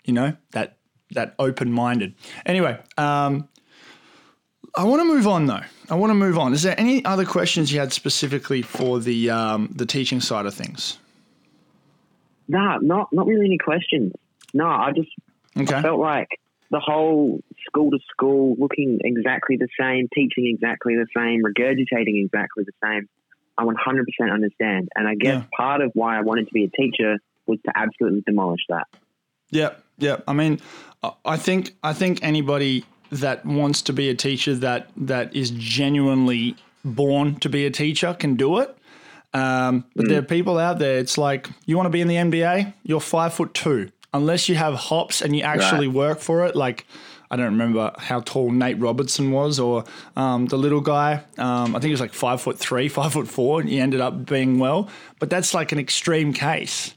[0.04, 0.78] You know, that
[1.12, 2.14] that open-minded.
[2.46, 3.48] Anyway, um,
[4.76, 5.60] I want to move on though.
[5.90, 6.52] I want to move on.
[6.52, 10.54] Is there any other questions you had specifically for the um, the teaching side of
[10.54, 10.98] things?
[12.48, 14.12] Nah, not not really any questions.
[14.54, 15.08] No, I just
[15.58, 15.82] Okay.
[15.82, 16.28] felt like
[16.70, 22.64] the whole school to school looking exactly the same, teaching exactly the same, regurgitating exactly
[22.64, 23.06] the same.
[23.58, 24.88] I 100% understand.
[24.96, 25.44] And I guess Yeah.
[25.54, 28.86] part of why I wanted to be a teacher was to absolutely demolish that.
[29.50, 30.20] Yeah, yeah.
[30.26, 30.60] I mean,
[31.02, 35.50] I- I think I think anybody that wants to be a teacher that that is
[35.50, 38.76] genuinely born to be a teacher can do it.
[39.34, 40.98] Um, but there are people out there.
[40.98, 42.74] It's like you want to be in the NBA.
[42.82, 46.56] You're five foot two, unless you have hops and you actually work for it.
[46.56, 46.86] Like
[47.30, 49.84] I don't remember how tall Nate Robertson was, or
[50.16, 51.24] um, the little guy.
[51.38, 54.00] Um, I think he was like five foot three, five foot four, and he ended
[54.00, 54.88] up being well.
[55.18, 56.94] But that's like an extreme case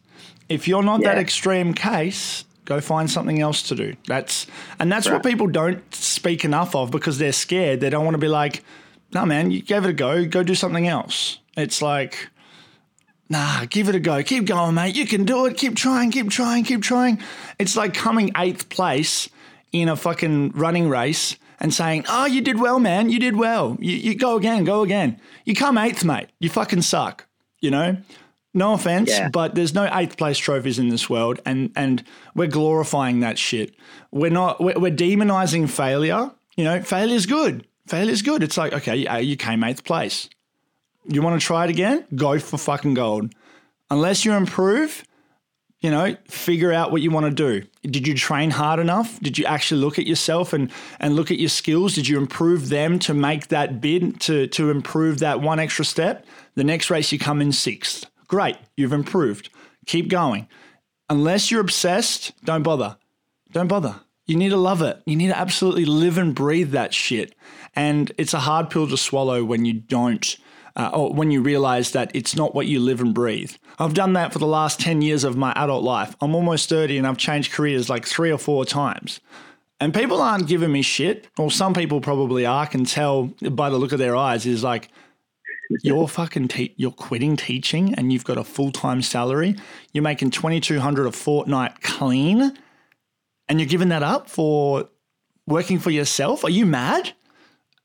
[0.50, 3.96] if you're not that extreme case, go find something else to do.
[4.08, 4.48] That's
[4.80, 7.80] and that's what people don't speak enough of because they're scared.
[7.80, 8.64] They don't want to be like,
[9.14, 10.26] "No, man, you gave it a go.
[10.26, 12.30] Go do something else." It's like,
[13.30, 14.22] "Nah, give it a go.
[14.24, 14.96] Keep going, mate.
[14.96, 15.58] You can do it.
[15.58, 16.12] Keep trying.
[16.12, 16.64] Keep trying.
[16.64, 17.20] Keep trying."
[17.60, 19.30] It's like coming eighth place
[19.72, 23.10] in a fucking running race and saying, "Oh, you did well, man.
[23.10, 23.78] You did well.
[23.80, 24.64] You, you go again.
[24.66, 25.20] Go again.
[25.46, 26.28] You come eighth, mate.
[26.40, 27.28] You fucking suck."
[27.62, 27.98] You know.
[28.56, 29.28] No offense, Yeah.
[29.30, 32.04] but there's no eighth place trophies in this world, and and
[32.36, 33.76] we're glorifying that shit.
[34.12, 34.62] We're not.
[34.64, 36.32] We're, we're demonizing failure.
[36.56, 37.68] You know, failure's good.
[37.88, 38.42] Failure's good.
[38.44, 40.30] It's like okay, you came eighth place.
[41.08, 42.06] You want to try it again?
[42.16, 43.34] Go for fucking gold.
[43.92, 45.04] Unless you improve,
[45.82, 47.68] you know, figure out what you want to do.
[47.84, 49.20] Did you train hard enough?
[49.20, 51.94] Did you actually look at yourself and and look at your skills?
[51.94, 56.26] Did you improve them to make that bid to to improve that one extra step?
[56.56, 58.06] The next race you come in sixth.
[58.28, 59.50] Great, you've improved.
[59.86, 60.48] Keep going.
[61.10, 62.98] Unless you're obsessed, don't bother.
[63.52, 63.96] Don't bother.
[64.26, 65.02] You need to love it.
[65.06, 67.36] You need to absolutely live and breathe that shit.
[67.76, 70.36] And it's a hard pill to swallow when you don't,
[70.76, 73.54] uh, or when you realize that it's not what you live and breathe.
[73.78, 76.16] I've done that for the last 10 years of my adult life.
[76.22, 79.20] I'm almost 30 and I've changed careers like three or four times.
[79.80, 83.78] And people aren't giving me shit, or some people probably are, can tell by the
[83.78, 84.90] look of their eyes, is like,
[85.84, 89.56] you're fucking te- you're quitting teaching and you've got a full-time salary
[89.94, 92.54] you're making 2200 a fortnight clean
[93.48, 94.90] and you're giving that up for
[95.48, 97.14] working for yourself are you mad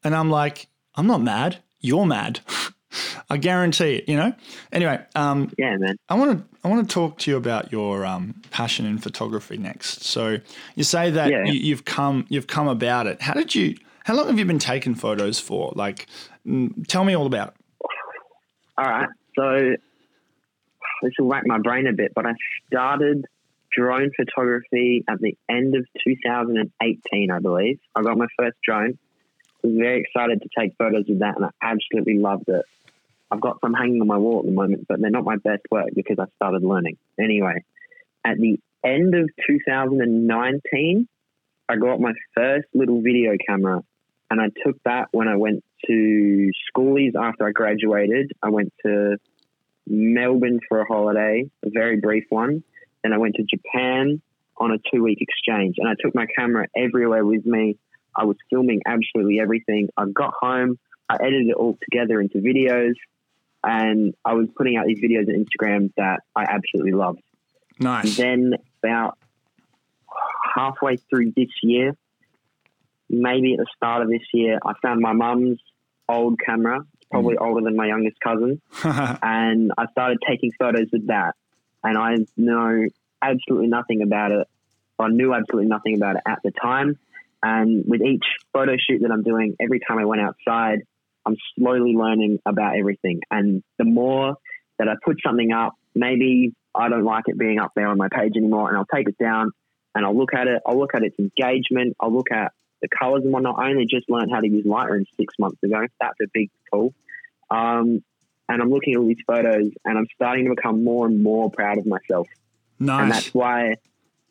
[0.04, 2.40] and i'm like i'm not mad you're mad
[3.30, 4.32] i guarantee it you know
[4.72, 5.96] anyway um, Yeah, man.
[6.08, 9.56] I want to I want to talk to you about your um, passion in photography
[9.56, 10.04] next.
[10.04, 10.38] So
[10.74, 11.44] you say that Yeah.
[11.44, 13.22] you, you've come you've come about it.
[13.22, 13.76] How did you?
[14.04, 15.72] How long have you been taking photos for?
[15.74, 16.06] Like,
[16.88, 17.48] tell me all about.
[17.48, 17.54] it.
[18.80, 19.08] All right.
[19.36, 19.76] So
[21.02, 22.32] this will rack my brain a bit, but I
[22.66, 23.26] started
[23.70, 27.78] drone photography at the end of 2018, I believe.
[27.94, 28.98] I got my first drone.
[29.62, 32.64] I was very excited to take photos with that, and I absolutely loved it.
[33.30, 35.62] I've got some hanging on my wall at the moment, but they're not my best
[35.70, 36.96] work because I started learning.
[37.20, 37.62] Anyway,
[38.24, 41.06] at the end of 2019,
[41.68, 43.82] I got my first little video camera,
[44.30, 48.32] and I took that when I went to schoolies after I graduated.
[48.42, 49.16] I went to
[49.86, 52.62] Melbourne for a holiday, a very brief one.
[53.02, 54.20] Then I went to Japan
[54.56, 57.78] on a two week exchange, and I took my camera everywhere with me.
[58.16, 59.88] I was filming absolutely everything.
[59.96, 62.94] I got home, I edited it all together into videos,
[63.64, 67.22] and I was putting out these videos on Instagram that I absolutely loved.
[67.78, 68.16] Nice.
[68.16, 69.18] Then about
[70.54, 71.96] halfway through this year,
[73.08, 75.60] maybe at the start of this year, I found my mum's
[76.10, 77.46] old camera, probably Mm.
[77.46, 81.34] older than my youngest cousin, and I started taking photos with that.
[81.82, 82.86] And I know
[83.22, 84.46] absolutely nothing about it.
[84.98, 86.98] I knew absolutely nothing about it at the time.
[87.42, 90.80] And with each photo shoot that I'm doing, every time I went outside,
[91.24, 93.20] I'm slowly learning about everything.
[93.30, 94.36] And the more
[94.78, 98.08] that I put something up, maybe I don't like it being up there on my
[98.08, 99.52] page anymore, and I'll take it down
[99.94, 100.60] and I'll look at it.
[100.66, 101.96] I'll look at its engagement.
[101.98, 103.58] I'll look at the colors and whatnot.
[103.58, 105.86] I only just learned how to use Lightroom six months ago.
[106.00, 106.94] That's a big tool.
[107.50, 108.02] Um,
[108.48, 111.50] and I'm looking at all these photos, and I'm starting to become more and more
[111.50, 112.26] proud of myself.
[112.78, 113.02] Nice.
[113.02, 113.76] And that's why,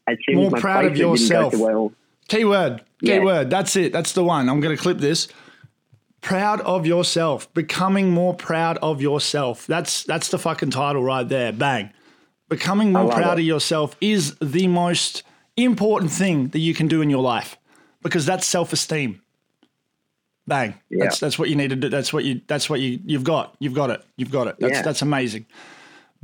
[0.07, 1.53] as soon More as my proud of didn't yourself.
[1.53, 1.91] go well,
[2.27, 2.83] Keyword.
[3.01, 3.19] Yeah.
[3.19, 3.49] Keyword.
[3.49, 3.93] That's it.
[3.93, 4.49] That's the one.
[4.49, 5.27] I'm going to clip this.
[6.21, 7.51] Proud of yourself.
[7.53, 9.65] Becoming more proud of yourself.
[9.67, 11.53] That's that's the fucking title right there.
[11.53, 11.91] Bang.
[12.49, 13.41] Becoming more proud it.
[13.41, 15.23] of yourself is the most
[15.55, 17.57] important thing that you can do in your life
[18.01, 19.21] because that's self-esteem.
[20.47, 20.73] Bang.
[20.89, 21.03] Yeah.
[21.03, 21.89] That's that's what you need to do.
[21.89, 23.55] That's what you that's what you you've got.
[23.59, 24.03] You've got it.
[24.17, 24.55] You've got it.
[24.59, 24.81] That's Yeah.
[24.81, 25.45] that's amazing.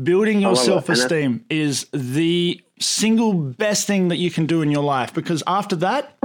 [0.02, 0.62] Building your love it.
[0.62, 5.14] And self esteem is the single best thing that you can do in your life
[5.14, 6.18] because after that,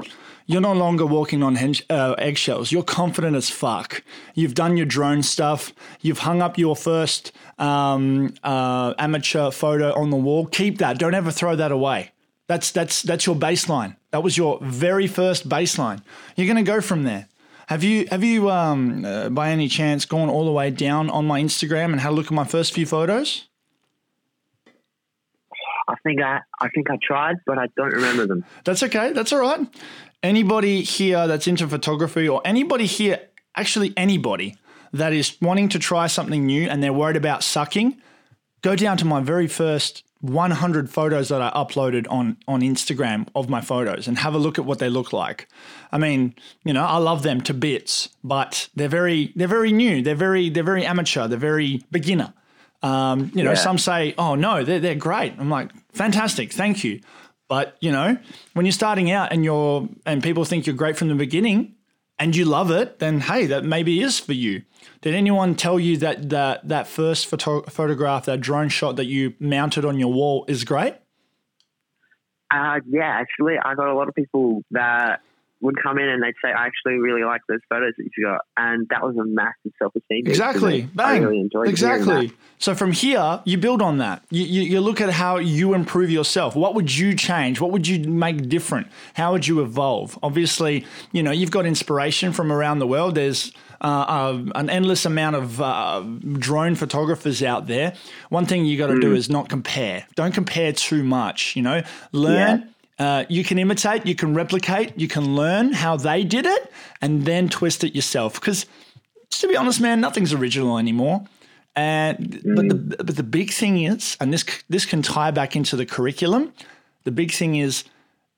[0.46, 1.56] you're no longer walking on
[1.90, 2.72] uh, eggshells.
[2.72, 4.02] You're confident as fuck.
[4.34, 5.72] You've done your drone stuff.
[6.00, 10.46] You've hung up your first um, uh, amateur photo on the wall.
[10.46, 10.98] Keep that.
[10.98, 12.10] Don't ever throw that away.
[12.50, 13.94] That's that's that's your baseline.
[14.10, 16.02] That was your very first baseline.
[16.34, 17.28] You're going to go from there.
[17.68, 21.28] Have you have you um, uh, by any chance gone all the way down on
[21.28, 23.46] my Instagram and had a look at my first few photos?
[25.86, 28.44] I think I, I think I tried, but I don't remember them.
[28.64, 29.12] That's okay.
[29.12, 29.60] That's all right.
[30.20, 33.20] Anybody here that's into photography or anybody here,
[33.54, 34.56] actually anybody
[34.92, 38.02] that is wanting to try something new and they're worried about sucking,
[38.62, 43.48] go down to my very first 100 photos that I uploaded on on Instagram of
[43.48, 45.48] my photos and have a look at what they look like.
[45.92, 50.02] I mean, you know, I love them to bits, but they're very they're very new.
[50.02, 51.26] They're very they're very amateur.
[51.26, 52.34] They're very beginner.
[52.82, 53.56] Um, you know, Yeah.
[53.56, 57.00] some say, "Oh no, they're they're great." I'm like, "Fantastic, thank you."
[57.48, 58.16] But you know,
[58.52, 61.74] when you're starting out and you're and people think you're great from the beginning
[62.18, 64.62] and you love it, then hey, that maybe is for you.
[65.02, 69.34] Did anyone tell you that that that first photo- photograph, that drone shot that you
[69.40, 70.94] mounted on your wall is great?
[72.50, 75.20] Uh, yeah, actually, I got a lot of people that
[75.60, 78.40] would come in and they'd say, I actually really like those photos that you got.
[78.56, 80.26] And that was a massive self esteem.
[80.26, 80.82] Exactly.
[80.94, 81.22] Bang.
[81.22, 82.32] really exactly.
[82.58, 84.24] So from here, you build on that.
[84.30, 86.56] You, you, you look at how you improve yourself.
[86.56, 87.60] What would you change?
[87.60, 88.88] What would you make different?
[89.14, 90.18] How would you evolve?
[90.22, 93.14] Obviously, you know, you've got inspiration from around the world.
[93.14, 96.02] There's uh, uh, an endless amount of uh,
[96.38, 97.94] drone photographers out there.
[98.28, 99.00] One thing you got to Mm.
[99.00, 100.06] do is not compare.
[100.14, 101.56] Don't compare too much.
[101.56, 102.68] You know, learn.
[102.98, 107.24] Uh, you can imitate, you can replicate, you can learn how they did it, and
[107.24, 108.34] then twist it yourself.
[108.34, 108.66] Because
[109.30, 111.24] to be honest, man, nothing's original anymore.
[111.74, 115.76] And but the but the big thing is, and this this can tie back into
[115.76, 116.52] the curriculum.
[117.04, 117.84] The big thing is,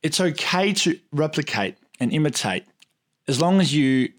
[0.03, 2.65] it's okay to replicate and imitate,
[3.27, 4.13] as long as you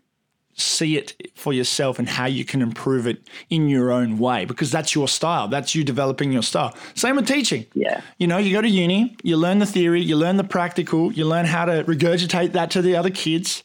[0.55, 4.71] see it for yourself and how you can improve it in your own way, because
[4.71, 5.47] that's your style.
[5.47, 6.75] That's you developing your style.
[6.95, 7.65] Same with teaching.
[7.73, 8.01] Yeah.
[8.17, 11.25] You know, you go to uni, you learn the theory, you learn the practical, you
[11.25, 13.63] learn how to regurgitate that to the other kids,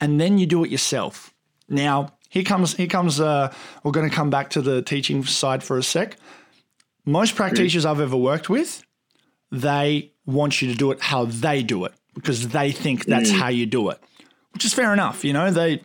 [0.00, 1.32] and then you do it yourself.
[1.68, 3.52] Now, here comes here comes uh
[3.82, 6.16] we're going to come back to the teaching side for a sec.
[7.04, 8.84] Most practitioners I've ever worked with,
[9.50, 13.48] they want you to do it how they do it because they think that's how
[13.48, 13.98] you do it.
[14.52, 15.82] Which is fair enough, you know, they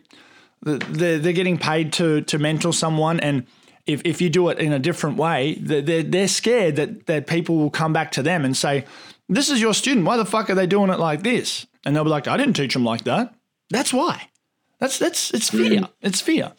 [0.62, 3.46] they're, they're getting paid to to mentor someone and
[3.86, 7.56] if, if you do it in a different way, they're, they're, scared that, that people
[7.56, 8.84] will come back to them and say,
[9.28, 10.06] This is your student.
[10.06, 11.66] Why the fuck are they doing it like this?
[11.84, 13.34] And they'll be like, I didn't teach them like that.
[13.70, 14.28] That's why.
[14.78, 15.88] That's that's it's fear.
[16.00, 16.52] It's fear.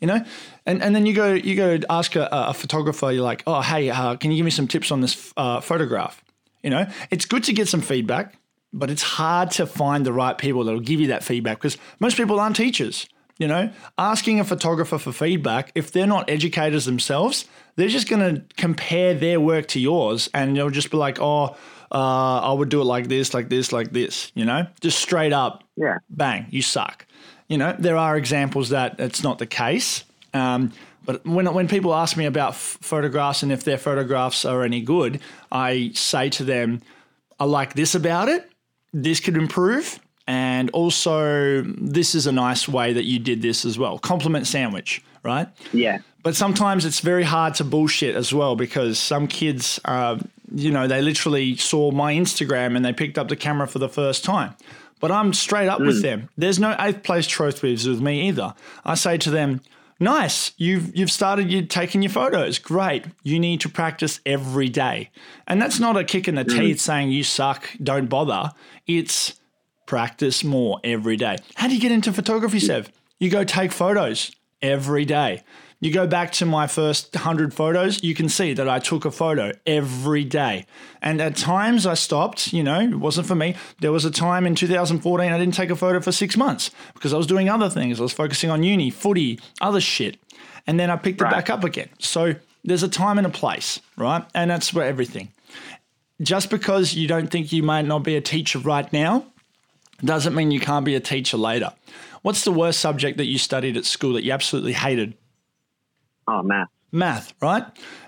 [0.00, 0.24] You know?
[0.66, 3.90] And and then you go you go ask a, a photographer, you're like, oh hey,
[3.90, 6.22] uh, can you give me some tips on this uh, photograph?
[6.62, 8.38] You know, it's good to get some feedback,
[8.72, 12.16] but it's hard to find the right people that'll give you that feedback because most
[12.16, 13.06] people aren't teachers.
[13.38, 18.20] You know, asking a photographer for feedback, if they're not educators themselves, they're just going
[18.36, 21.56] to compare their work to yours and they'll just be like, oh,
[21.90, 25.32] uh, I would do it like this, like this, like this, you know, just straight
[25.32, 25.98] up, Yeah.
[26.08, 27.06] bang, you suck.
[27.48, 30.04] You know, there are examples that it's not the case.
[30.32, 30.72] Um,
[31.04, 34.80] but when, when people ask me about f- photographs and if their photographs are any
[34.82, 35.20] good,
[35.50, 36.80] I say to them,
[37.40, 38.48] I like this about it.
[38.92, 39.98] This could improve.
[40.32, 43.98] And also, this is a nice way that you did this as well.
[43.98, 45.46] Compliment sandwich, right?
[45.74, 45.98] Yeah.
[46.22, 50.18] But sometimes it's very hard to bullshit as well because some kids, uh,
[50.50, 53.90] you know, they literally saw my Instagram and they picked up the camera for the
[53.90, 54.54] first time.
[55.00, 56.30] But I'm straight up with them.
[56.38, 58.54] There's no eighth place trophies with me either.
[58.86, 59.60] I say to them,
[60.00, 62.58] "Nice, you've you've started you taking your photos.
[62.58, 63.04] Great.
[63.22, 65.10] You need to practice every day."
[65.46, 68.52] And that's not a kick in the teeth saying you suck, don't bother.
[68.86, 69.34] It's
[69.92, 71.36] practice more every day.
[71.54, 72.90] How do you get into photography, Sev?
[73.18, 75.42] You go take photos every day.
[75.80, 79.10] You go back to my first 100 photos, you can see that I took a
[79.10, 80.64] photo every day.
[81.02, 83.54] And at times I stopped, you know, it wasn't for me.
[83.82, 87.12] There was a time in 2014 I didn't take a photo for six months because
[87.12, 88.00] I was doing other things.
[88.00, 90.16] I was focusing on uni, footy, other shit.
[90.66, 91.90] And then I picked it back up again.
[91.98, 92.34] So
[92.64, 94.24] there's a time and a place, right?
[94.34, 95.34] And that's for everything.
[96.22, 99.26] Just because you don't think you might not be a teacher right now
[100.04, 101.72] doesn't mean you can't be a teacher later.
[102.22, 105.14] What's the worst subject that you studied at school that you absolutely hated?
[106.28, 106.68] Oh, math.
[106.92, 107.64] Math, right?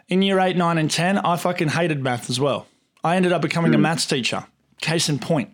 [0.09, 2.67] In year 8, 9, and 10, I fucking hated math as well.
[3.03, 3.83] I ended up becoming a hmm.
[3.83, 4.47] maths teacher.
[4.81, 5.51] Case in point.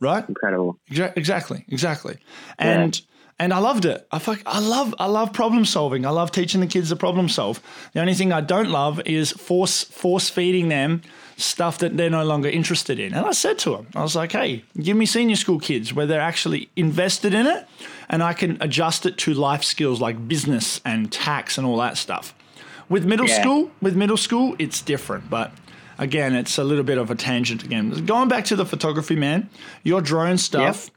[0.00, 0.28] Right?
[0.28, 0.78] Incredible.
[0.90, 2.18] Exactly, exactly.
[2.58, 3.00] And
[3.38, 4.06] and I loved it.
[4.12, 6.04] I fuck, I love I love problem solving.
[6.06, 7.60] I love teaching the kids to problem solve.
[7.92, 11.02] The only thing I don't love is force force feeding them
[11.36, 13.12] stuff that they're no longer interested in.
[13.14, 16.06] And I said to them, I was like, "Hey, give me senior school kids where
[16.06, 17.66] they're actually invested in it
[18.08, 21.96] and I can adjust it to life skills like business and tax and all that
[21.98, 22.34] stuff."
[22.88, 23.40] With middle Yeah.
[23.40, 25.52] school, with middle school, it's different, but
[25.98, 27.90] again, it's a little bit of a tangent again.
[28.04, 29.48] Going back to the photography, man,
[29.82, 30.90] your drone stuff,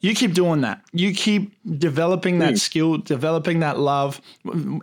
[0.00, 0.80] you keep doing that.
[0.92, 2.58] You keep developing that mm.
[2.58, 4.20] skill, developing that love,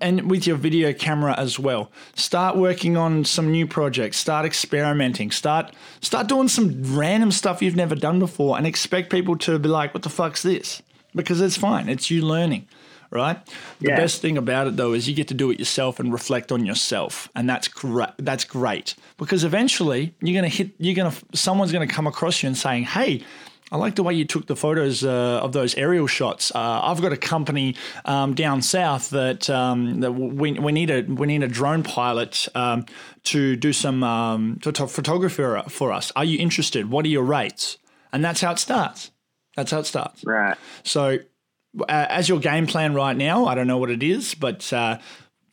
[0.01, 1.91] and with your video camera as well.
[2.15, 4.17] Start working on some new projects.
[4.17, 5.31] Start experimenting.
[5.31, 9.69] Start start doing some random stuff you've never done before, and expect people to be
[9.69, 10.81] like, "What the fuck's this?"
[11.15, 11.87] Because it's fine.
[11.87, 12.67] It's you learning,
[13.09, 13.37] right?
[13.79, 13.95] The Yeah.
[13.95, 16.65] best thing about it though is you get to do it yourself and reflect on
[16.65, 18.09] yourself, and that's great.
[18.19, 20.71] That's great because eventually you're gonna hit.
[20.77, 23.23] You're gonna someone's gonna come across you and saying, "Hey."
[23.75, 26.49] I like the way you took the photos uh, of those aerial shots.
[26.55, 31.01] Uh, I've got a company um, down south that um, that we, we need a
[31.01, 32.85] we need a drone pilot um,
[33.23, 36.09] to do some um, photo- photography for us.
[36.15, 36.89] Are you interested?
[36.89, 37.77] What are your rates?
[38.13, 39.11] And that's how it starts.
[39.57, 40.23] That's how it starts.
[40.23, 40.55] Right.
[40.83, 41.19] So,
[41.77, 44.99] uh, as your game plan right now, I don't know what it is, but uh,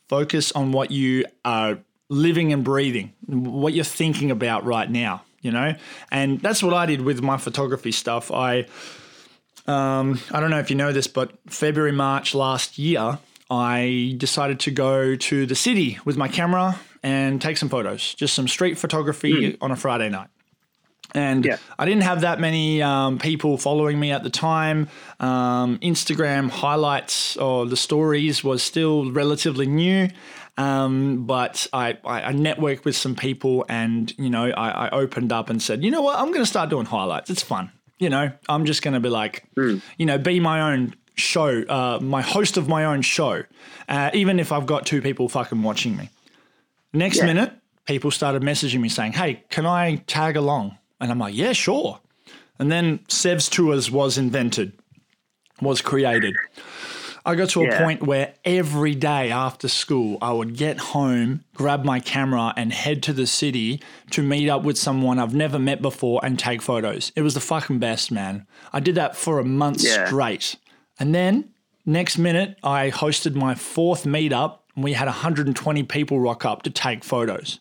[0.07, 1.77] focus on what you are
[2.09, 5.23] living and breathing, what you're thinking about right now.
[5.43, 5.75] You know,
[6.11, 8.31] and that's what I did with my photography stuff.
[8.31, 8.65] I,
[9.67, 13.19] um, I don't know if you know this, but February, March last year,
[13.51, 18.33] I decided to go to the city with my camera and take some photos, just
[18.33, 20.29] some street photography on a Friday night.
[21.13, 21.57] And Yeah.
[21.77, 24.87] I didn't have that many um, people following me at the time.
[25.19, 30.09] Um, Instagram highlights or the stories was still relatively new.
[30.57, 35.31] Um, but I, I, I networked with some people and, you know, I, I opened
[35.31, 37.29] up and said, you know what, I'm going to start doing highlights.
[37.29, 37.71] It's fun.
[37.99, 39.43] You know, I'm just going to be like,
[39.97, 43.43] you know, be my own show, uh, my host of my own show,
[43.87, 46.09] uh, even if I've got two people fucking watching me.
[46.91, 47.25] Next Yeah.
[47.25, 47.53] minute,
[47.85, 51.99] people started messaging me saying, "Hey, can I tag along?" And I'm like, "Yeah, sure."
[52.59, 54.73] And then Sev's Tours was invented,
[55.61, 56.35] was created.
[57.25, 57.77] I got to a Yeah.
[57.81, 63.01] point where every day after school, I would get home, grab my camera, and head
[63.03, 67.13] to the city to meet up with someone I've never met before and take photos.
[67.15, 68.45] It was the fucking best, man.
[68.73, 70.05] I did that for a month Yeah.
[70.05, 70.57] straight.
[70.99, 71.49] And then
[71.85, 76.69] next minute, I hosted my fourth meetup and we had 120 people rock up to
[76.69, 77.59] take photos.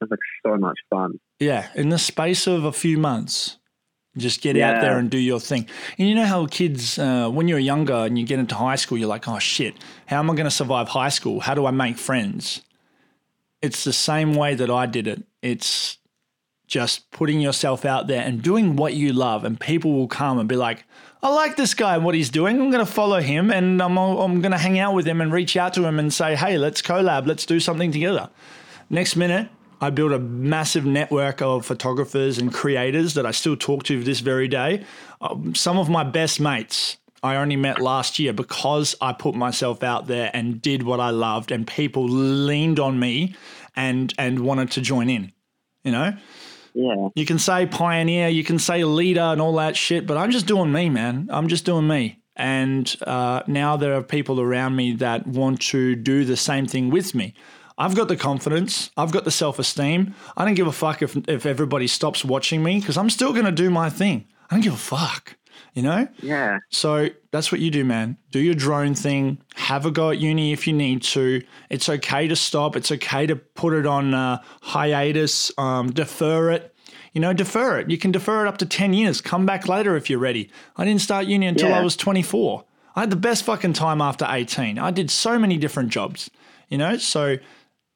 [0.00, 1.20] Sounds like so much fun.
[1.38, 3.58] Yeah, in the space of a few months,
[4.16, 5.66] just get out there and do your thing.
[5.98, 8.98] And you know how kids, uh, when you're younger and you get into high school,
[8.98, 9.74] you're like, oh shit,
[10.06, 11.40] how am I going to survive high school?
[11.40, 12.62] How do I make friends?
[13.62, 15.22] It's the same way that I did it.
[15.40, 15.98] It's
[16.66, 20.48] just putting yourself out there and doing what you love, and people will come and
[20.48, 20.84] be like,
[21.22, 22.60] I like this guy and what he's doing.
[22.60, 25.32] I'm going to follow him and I'm, I'm going to hang out with him and
[25.32, 28.28] reach out to him and say, hey, let's collab, let's do something together
[28.90, 29.48] Next minute,
[29.82, 34.20] I built a massive network of photographers and creators that I still talk to this
[34.20, 34.84] very day.
[35.20, 39.82] Um, some of my best mates I only met last year because I put myself
[39.82, 43.34] out there and did what I loved, and people leaned on me
[43.76, 45.32] and and wanted to join in.
[45.84, 46.16] You know,
[46.74, 47.08] Yeah.
[47.14, 50.46] you can say pioneer, you can say leader, and all that shit, but I'm just
[50.46, 51.28] doing me, man.
[51.30, 52.18] I'm just doing me.
[52.34, 56.90] And uh, now there are people around me that want to do the same thing
[56.90, 57.34] with me.
[57.78, 58.90] I've got the confidence.
[58.96, 60.14] I've got the self esteem.
[60.36, 63.46] I don't give a fuck if, if everybody stops watching me because I'm still going
[63.46, 64.26] to do my thing.
[64.50, 65.36] I don't give a fuck,
[65.72, 66.06] you know?
[66.20, 66.58] Yeah.
[66.68, 68.18] So that's what you do, man.
[68.30, 69.38] Do your drone thing.
[69.54, 71.42] Have a go at uni if you need to.
[71.70, 72.76] It's okay to stop.
[72.76, 76.74] It's okay to put it on uh, hiatus, um, defer it.
[77.12, 77.90] You know, defer it.
[77.90, 79.20] You can defer it up to 10 years.
[79.20, 80.50] Come back later if you're ready.
[80.76, 81.78] I didn't start uni until Yeah.
[81.78, 82.64] I was 24.
[82.96, 84.78] I had the best fucking time after 18.
[84.78, 86.30] I did so many different jobs,
[86.68, 86.96] you know?
[86.96, 87.36] So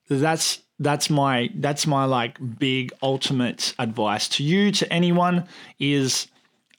[0.09, 5.46] that's that's my that's my like big ultimate advice to you to anyone
[5.78, 6.28] is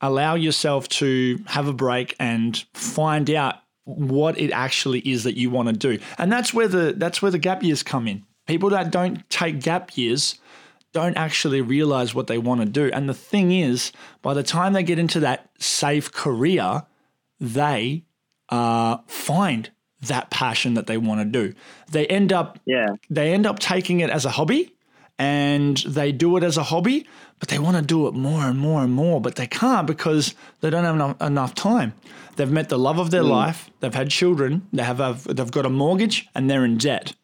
[0.02, 3.56] allow yourself to have a break and find out
[3.86, 5.98] what it actually is that you want to do.
[6.18, 8.26] And that's where the that's where the gap years come in.
[8.46, 10.40] People that don't take gap years
[10.94, 12.90] don't actually realize what they want to do.
[12.94, 16.84] And the thing is, by the time they get into that safe career,
[17.40, 18.04] they
[18.50, 19.70] uh, find
[20.02, 21.54] that passion that they want to do.
[21.92, 22.96] They end up Yeah.
[23.10, 24.74] they end up taking it as a hobby
[25.20, 27.08] and they do it as a hobby,
[27.40, 30.36] but they want to do it more and more and more, but they can't because
[30.62, 31.94] they don't have enough, enough time.
[32.36, 33.30] They've met the love of their mm.
[33.30, 37.16] life, they've had children, they have a, they've got a mortgage and they're in debt.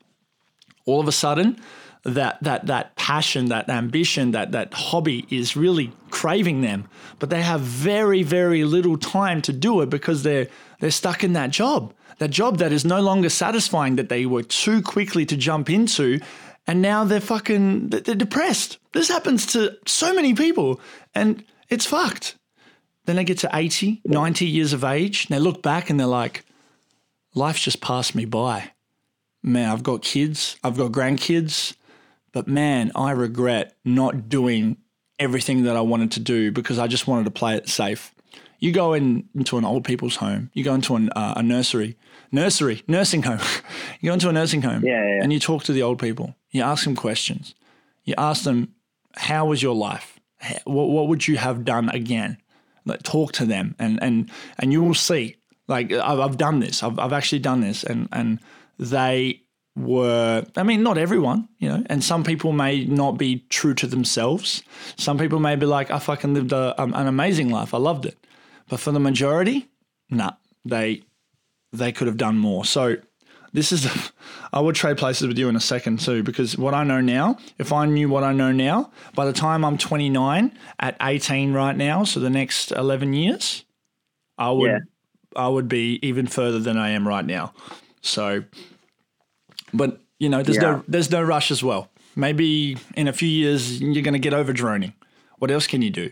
[0.85, 1.59] All of a sudden,
[2.03, 6.87] that that that passion, that ambition, that that hobby is really craving them,
[7.19, 10.47] but they have very very little time to do it because they're
[10.79, 11.93] they're stuck in that job,
[12.23, 16.19] that job that is no longer satisfying that they were too quickly to jump into,
[16.65, 18.79] and now they're fucking they're depressed.
[18.93, 20.79] This happens to so many people,
[21.13, 22.35] and it's fucked.
[23.05, 26.07] Then they get to 80, 90 years of age, and they look back and they're
[26.07, 26.45] like,
[27.35, 28.71] life's just passed me by
[29.43, 31.75] man, I've got kids, I've got grandkids,
[32.31, 34.77] but man, I regret not doing
[35.19, 38.15] everything that I wanted to do because I just wanted to play it safe.
[38.59, 41.97] You go in, into an old people's home, you go into an, uh, a nursery,
[42.33, 43.39] nursery, nursing home.
[44.01, 45.23] you go into a nursing home Yeah, yeah.
[45.23, 46.35] and you talk to the old people.
[46.51, 47.55] You ask them questions.
[48.03, 48.73] You ask them,
[49.15, 50.19] how was your life?
[50.65, 52.37] What, what would you have done again?
[52.85, 54.29] Like, talk to them and, and,
[54.59, 56.83] and you will see like I've, I've done this.
[56.83, 58.39] I've, I've actually done this and, and
[58.77, 59.41] they
[59.75, 63.87] were, I mean, not everyone, you know, and some people may not be true to
[63.87, 64.61] themselves.
[64.97, 67.73] Some people may be like, I fucking lived a, um, an amazing life.
[67.73, 68.17] I loved it.
[68.69, 69.69] But for the majority,
[70.09, 70.31] nah,
[70.65, 71.03] they,
[71.73, 72.63] they could have done more.
[72.65, 72.95] So
[73.51, 73.87] this is,
[74.53, 77.37] I would trade places with you in a second too, because what I know now,
[77.57, 81.75] if I knew what I know now, by the time I'm 29 at 18 right
[81.75, 83.65] now, so the next 11 years,
[84.37, 84.79] I would, Yeah.
[85.35, 87.53] I would be even further than I am right now.
[88.01, 88.43] So,
[89.73, 90.61] but you know, there's Yeah.
[90.73, 91.89] no, there's no rush as well.
[92.15, 94.93] Maybe in a few years you're going to get over droning.
[95.39, 96.11] What else can you do?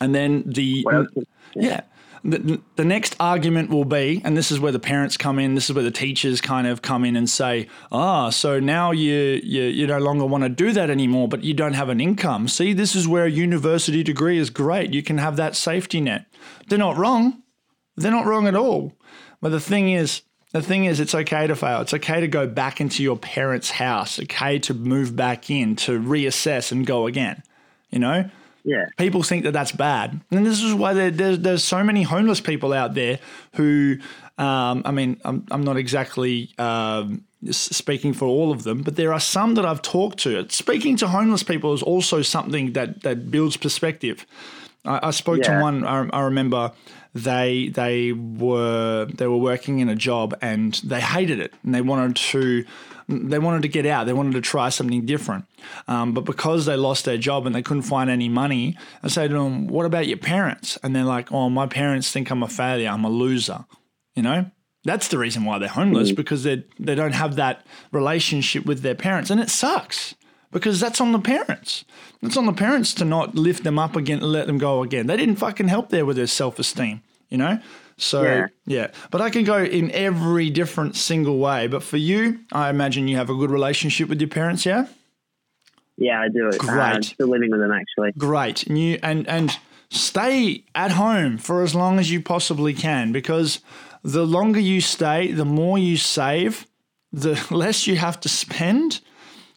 [0.00, 1.08] And then the else?
[1.54, 1.82] yeah.
[2.28, 5.54] The, next argument will be, and this is where the parents come in.
[5.54, 9.40] This is where the teachers kind of come in and say, "Ah, so now you
[9.44, 12.48] you, you no longer want to do that anymore, but you don't have an income.
[12.48, 14.92] See, this is where a university degree is great.
[14.92, 16.26] You can have that safety net."
[16.68, 17.42] They're not wrong.
[17.96, 18.92] They're not wrong at all.
[19.40, 20.22] But the thing is,
[20.52, 21.80] the thing is, it's okay to fail.
[21.80, 24.18] It's okay to go back into your parents' house.
[24.18, 27.42] Okay to move back in to reassess and go again.
[27.90, 28.30] You know,
[28.66, 28.86] Yeah.
[28.96, 30.20] people think that that's bad.
[30.32, 33.20] And this is why there, there's, there's so many homeless people out there
[33.54, 33.98] who,
[34.38, 39.12] um, I mean, I'm, I'm not exactly um, speaking for all of them, but there
[39.12, 40.48] are some that I've talked to.
[40.50, 44.26] Speaking to homeless people is also something that, that builds perspective.
[44.84, 46.72] I, I spoke to one, I, I remember
[47.14, 51.80] they they were they were working in a job and they hated it and they
[51.80, 52.64] wanted to
[53.08, 54.04] they wanted to get out.
[54.04, 55.44] They wanted to try something different.
[55.86, 59.28] Um, but because they lost their job and they couldn't find any money I say
[59.28, 60.78] to them what about your parents?
[60.82, 62.88] And they're like oh my parents think I'm a failure.
[62.88, 63.64] I'm a loser.
[64.14, 64.50] You know?
[64.84, 68.94] That's the reason why they're homeless because they they don't have that relationship with their
[68.94, 69.30] parents.
[69.30, 70.14] And it sucks
[70.52, 71.84] because that's on the parents.
[72.22, 75.06] It's on the parents to not lift them up again and let them go again.
[75.06, 77.60] They didn't fucking help there with their self esteem, you know?
[77.98, 78.46] So, yeah.
[78.66, 78.90] Yeah.
[79.10, 81.66] But I can go in every different single way.
[81.66, 84.86] But for you, I imagine you have a good relationship with your parents, yeah?
[85.96, 86.62] Yeah, I do it.
[86.62, 87.04] Uh, I'm Great.
[87.04, 88.12] still living with them actually.
[88.18, 88.66] Great.
[88.66, 93.60] And you and and stay at home for as long as you possibly can because
[94.02, 96.66] the longer you stay, the more you save,
[97.12, 99.00] the less you have to spend,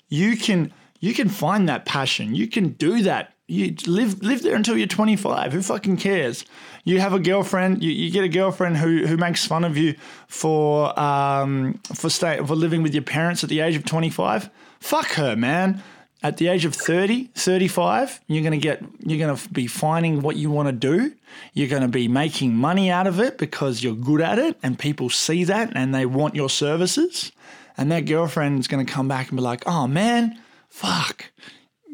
[0.08, 2.36] you can you can find that passion.
[2.36, 3.34] You can do that.
[3.48, 5.54] You live live there until you're 25.
[5.54, 6.46] Who fucking cares?
[6.90, 7.84] You have a girlfriend.
[7.84, 9.94] You, you get a girlfriend who who makes fun of you
[10.28, 14.50] for um for stay for living with your parents at the age of 25.
[14.80, 15.84] Fuck her, man.
[16.24, 20.24] At the age of 30, 35, you're going to get you're going to be finding
[20.24, 21.14] what you want to do.
[21.54, 24.78] You're going to be making money out of it because you're good at it and
[24.78, 27.32] people see that and they want your services.
[27.78, 31.30] And that girlfriend's going to come back and be like, "Oh man, fuck.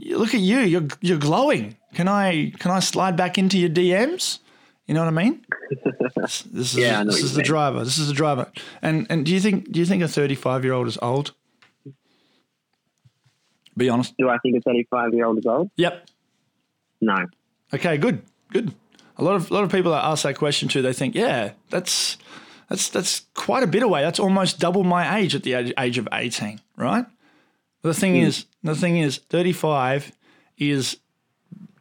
[0.07, 0.59] Look at you.
[0.59, 1.75] You're you're glowing.
[1.95, 4.39] Can I can I slide back into your DMs?"
[4.87, 5.45] You know what I mean?
[6.15, 7.45] This is Yeah, this is the mean.
[7.45, 7.83] driver.
[7.83, 8.51] This is the driver.
[8.81, 11.33] And and do you think do you think a 35 year old is old?
[13.77, 14.15] Be honest.
[14.17, 15.69] Do I think a 35 year old is old?
[15.75, 16.07] Yep.
[17.01, 17.25] No.
[17.73, 17.97] Okay.
[17.97, 18.21] Good.
[18.51, 18.73] Good.
[19.17, 20.81] A lot of a lot of people that ask that question too.
[20.81, 22.17] They think, yeah, that's
[22.69, 24.01] that's that's quite a bit away.
[24.01, 27.05] That's almost double my age at the age, age of 18, right?
[27.81, 28.27] The thing hmm.
[28.27, 30.11] is, the thing is, 35
[30.57, 30.97] is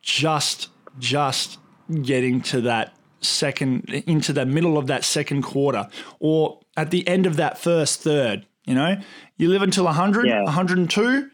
[0.02, 1.58] just just
[2.02, 5.88] getting to that second into the middle of that second quarter
[6.20, 8.96] or at the end of that first third you know?
[9.36, 10.42] You live until 100 Yeah.
[10.42, 11.30] 102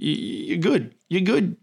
[0.00, 0.94] you, you're good.
[1.08, 1.56] You're good.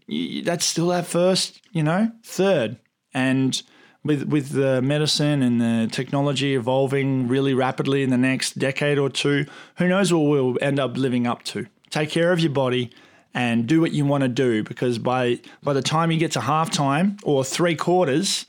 [0.44, 2.76] That's still that first you know third.
[3.14, 3.60] And
[4.04, 9.08] with with the medicine and the technology evolving really rapidly in the next decade or
[9.08, 9.46] two
[9.78, 11.66] who knows what we'll end up living up to.
[11.90, 12.90] Take care of your body
[13.36, 16.40] and do what you want to do because by by the time you get to
[16.40, 18.46] halftime or three quarters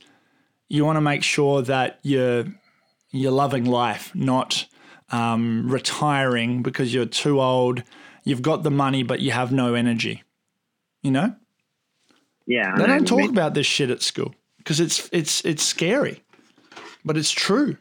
[0.70, 2.46] you want to make sure that you're
[3.12, 4.66] you're loving life not
[5.10, 7.84] um, retiring because you're too old
[8.24, 10.24] you've got the money but you have no energy
[11.04, 11.36] you know
[12.46, 12.74] Yeah.
[12.78, 16.24] They don't talk about this shit at school because it's it's it's scary
[17.04, 17.78] but it's true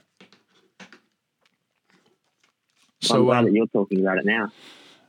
[3.02, 4.50] I'm so glad um, that you're talking about it now.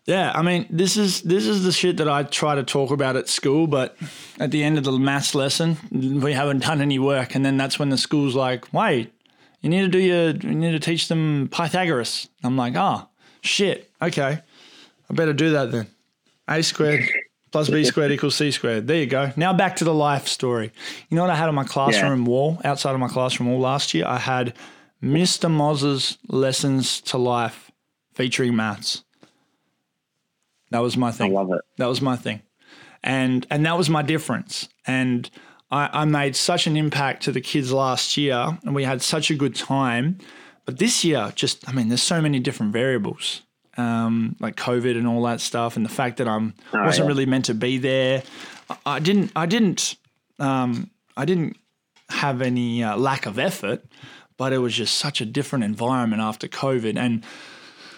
[0.08, 3.18] Yeah, I mean, this is this is the shit that I try to talk about
[3.18, 3.98] at school, but
[4.40, 7.78] at the end of the maths lesson, we haven't done any work, and then that's
[7.78, 9.12] when the school's like, "Wait,
[9.62, 13.10] you need to do your, you need to teach them Pythagoras." I'm like, "Oh,
[13.42, 14.40] shit, okay,
[15.10, 15.88] I better do that then."
[16.48, 17.04] A squared
[17.52, 18.88] plus b squared equals c squared.
[18.88, 19.34] There you go.
[19.36, 20.72] Now back to the life story.
[21.10, 23.94] You know what I had on my classroom wall, outside of my classroom wall last
[23.94, 24.06] year?
[24.08, 24.54] I had
[25.04, 25.52] Mr.
[25.52, 27.72] Moz's lessons to life
[28.14, 29.04] featuring maths.
[30.72, 31.32] That was my thing.
[31.32, 31.62] I love it.
[31.78, 32.42] That was my thing.
[33.04, 34.68] And and that was my difference.
[34.86, 35.30] And
[35.72, 39.30] I, I made such an impact to the kids last year and we had such
[39.32, 40.18] a good time.
[40.66, 43.44] But this year, just I mean, there's so many different variables.
[43.78, 47.10] Um, like COVID and all that stuff, and the fact that I'm Oh, wasn't yeah.
[47.10, 48.24] really meant to be there.
[48.72, 49.32] I, I didn't.
[49.36, 49.96] I didn't.
[50.40, 51.58] Um, I didn't
[52.10, 53.86] have any uh, lack of effort,
[54.36, 57.24] but it was just such a different environment after COVID, and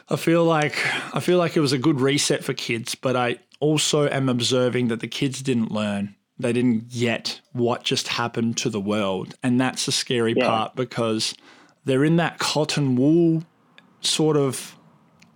[0.10, 0.76] I feel like
[1.16, 4.88] I feel like it was a good reset for kids, but I also am observing
[4.88, 6.16] that the kids didn't learn.
[6.40, 10.48] They didn't get what just happened to the world, and that's the scary Yeah.
[10.48, 11.36] part because
[11.86, 13.44] they're in that cotton wool
[14.02, 14.76] sort of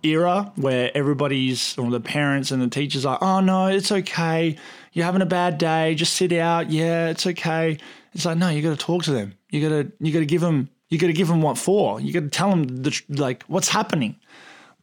[0.02, 4.56] era where everybody's or the parents and the teachers are, oh no, it's okay.
[4.92, 5.94] You're having a bad day.
[5.94, 6.70] Just sit out.
[6.70, 7.78] Yeah, it's okay.
[8.12, 9.34] It's like no, you got to talk to them.
[9.50, 12.00] You got to you got to give them you got to give them what for.
[12.00, 14.16] You got to tell them the like what's happening.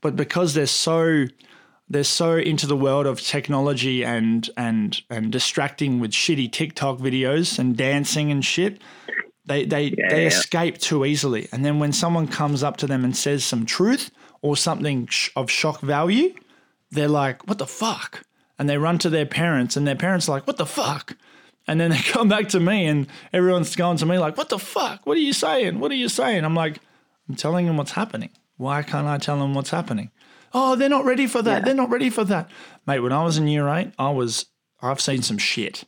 [0.01, 1.27] But because they're so
[1.89, 7.59] they're so into the world of technology and and and distracting with shitty TikTok videos
[7.59, 8.81] and dancing and shit,
[9.45, 10.27] they they they yeah.
[10.27, 11.47] escape too easily.
[11.51, 14.09] And then when someone comes up to them and says some truth
[14.41, 16.33] or something sh- of shock value,
[16.91, 18.23] they're like, "What the fuck?"
[18.57, 21.15] And they run to their parents, and their parents are like, "What the fuck?"
[21.67, 24.59] And then they come back to me, and everyone's going to me like, "What the
[24.59, 25.05] fuck?
[25.05, 25.79] What are you saying?
[25.79, 26.79] What are you saying?" I'm like,
[27.27, 28.29] "I'm telling them what's happening.
[28.61, 30.11] Why can't I tell them what's happening?"
[30.53, 31.59] Oh, they're not ready for that.
[31.59, 31.65] Yeah.
[31.65, 32.49] They're not ready for that,
[32.85, 32.99] mate.
[32.99, 34.45] When I was in year eight, I was
[34.81, 35.83] I've seen some shit,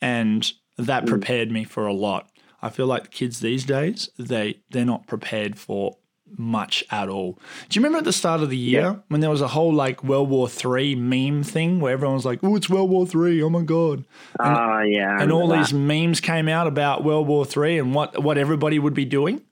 [0.00, 2.28] and that prepared me for a lot.
[2.62, 5.96] I feel like the kids these days they they're not prepared for
[6.38, 7.38] much at all.
[7.68, 8.94] Do you remember at the start of the year Yeah.
[9.08, 12.40] when there was a whole like World War Three meme thing where everyone was like,
[12.42, 13.40] "Oh, it's World War Three!
[13.42, 14.04] Oh my god!"
[14.40, 15.20] Ah, yeah.
[15.20, 18.78] And all remember these memes came out about World War Three and what what everybody
[18.78, 19.42] would be doing.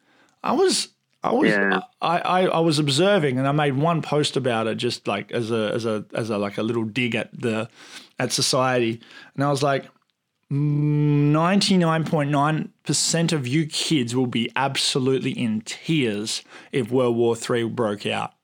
[0.42, 0.88] I was
[1.24, 1.80] I was Yeah.
[2.02, 5.50] I, I, I was observing and I made one post about it just like as
[5.50, 7.70] a as a as a like a little dig at the
[8.18, 9.00] at society
[9.34, 9.86] and I was like
[10.52, 18.34] 99.9% of you kids will be absolutely in tears if World War Three broke out.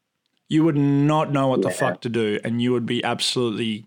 [0.48, 3.84] You would not know what the fuck to do and you would be absolutely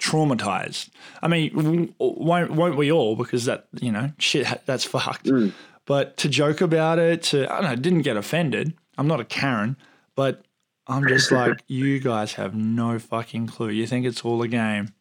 [0.00, 0.88] traumatized.
[1.22, 3.14] I mean, won't won't we all?
[3.14, 5.26] Because that you know shit that's fucked.
[5.26, 5.52] Mm.
[5.86, 8.74] But to joke about it, to I don't know, didn't get offended.
[8.98, 9.76] I'm not a Karen,
[10.14, 10.44] but
[10.86, 13.70] I'm just like, you guys have no fucking clue.
[13.70, 14.92] You think it's all a game.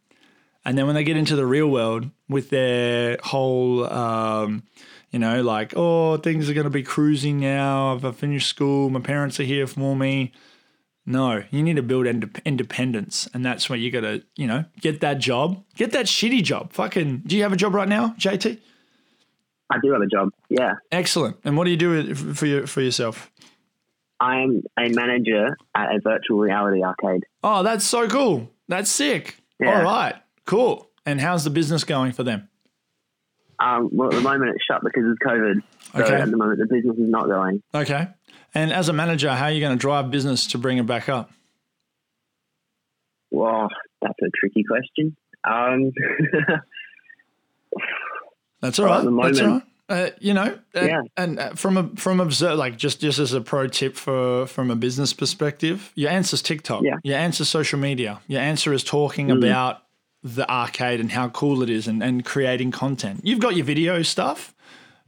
[0.64, 4.64] And then when they get into the real world with their whole, um,
[5.12, 7.94] you know, like, oh, things are going to be cruising now.
[7.94, 8.90] I've finished school.
[8.90, 10.32] My parents are here for me.
[11.06, 13.30] No, you need to build ind- independence.
[13.32, 16.74] And that's where you got to, you know, get that job, get that shitty job.
[16.74, 18.60] Fucking, do you have a job right now, JT?
[19.70, 20.30] I do have a job.
[20.50, 20.74] Yeah.
[20.92, 21.38] Excellent.
[21.44, 23.32] And what do you do for your, for yourself?
[24.20, 27.24] I'm a manager at a virtual reality arcade.
[27.44, 28.50] Oh, that's so cool.
[28.68, 29.38] That's sick.
[29.60, 29.80] Yeah.
[29.80, 30.16] All right.
[30.46, 30.90] Cool.
[31.06, 32.48] And how's the business going for them?
[33.60, 35.62] Um, well, at the moment it's shut because of COVID.
[35.94, 36.16] So Okay.
[36.22, 37.62] at the moment the business is not going.
[37.74, 38.08] Okay.
[38.54, 41.10] And as a manager, how are you going to drive business to bring it back
[41.10, 41.32] up?
[43.32, 43.68] Well,
[44.02, 45.16] that's a tricky question.
[45.44, 45.92] Um,
[48.66, 49.00] That's all right.
[49.00, 49.64] at the That's all right.
[49.88, 51.02] Uh, you know, and, Yeah.
[51.16, 54.72] and uh, from a from observe like just just as a pro tip for from
[54.72, 56.82] a business perspective, your answer's TikTok.
[56.84, 56.98] Yeah.
[57.04, 58.20] Your answer's social media.
[58.28, 59.84] Your answer is talking about
[60.24, 63.22] the arcade and how cool it is and, and creating content.
[63.24, 64.56] You've got your video stuff.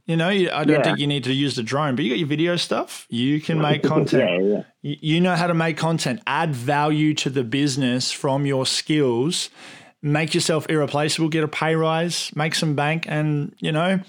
[0.06, 0.82] You know, you, I don't Yeah.
[0.84, 3.04] think you need to use the drone, but you got your video stuff.
[3.10, 4.44] You can make content.
[4.48, 4.96] yeah, yeah.
[5.00, 9.50] you know how to make content, add value to the business from your skills,
[10.02, 14.00] make yourself irreplaceable, get a pay rise, make some bank, and you know,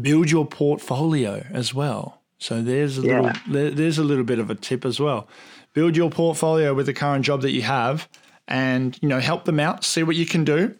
[0.00, 2.20] build your portfolio as well.
[2.38, 3.36] So there's a little Yeah.
[3.48, 5.28] there, there's a little bit of a tip as well.
[5.74, 8.08] Build your portfolio with the current job that you have,
[8.48, 10.74] and you know, help them out, see what you can do.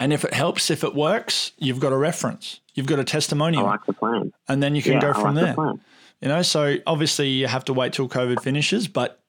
[0.00, 3.64] And if it helps, if it works, you've got a reference, you've got a testimonial,
[3.64, 4.32] like the plan.
[4.48, 5.54] and then you can yeah, go from like there.
[5.54, 5.78] the.
[6.20, 9.20] You know, so obviously you have to wait till COVID finishes, but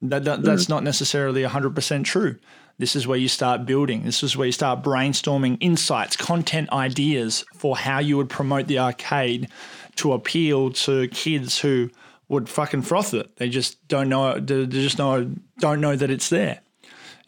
[0.00, 0.44] that, that Mm.
[0.44, 2.36] that's not necessarily 100% true.
[2.78, 4.02] This is where you start building.
[4.04, 8.78] This is where you start brainstorming insights, content ideas for how you would promote the
[8.78, 9.48] arcade
[9.96, 11.90] to appeal to kids who
[12.28, 13.36] would fucking froth it.
[13.36, 14.40] They just don't know.
[14.40, 16.60] They just know don't know that it's there.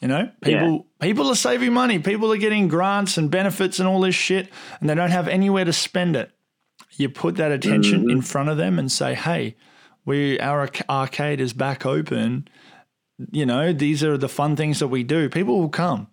[0.00, 1.98] You know, people people are saving money.
[1.98, 4.48] People are getting grants and benefits and all this shit,
[4.80, 6.32] and they don't have anywhere to spend it
[6.96, 8.10] you put that attention mm-hmm.
[8.10, 9.56] in front of them and say, "Hey,
[10.04, 12.48] we our arcade is back open.
[13.32, 15.28] You know, these are the fun things that we do.
[15.28, 16.08] People will come."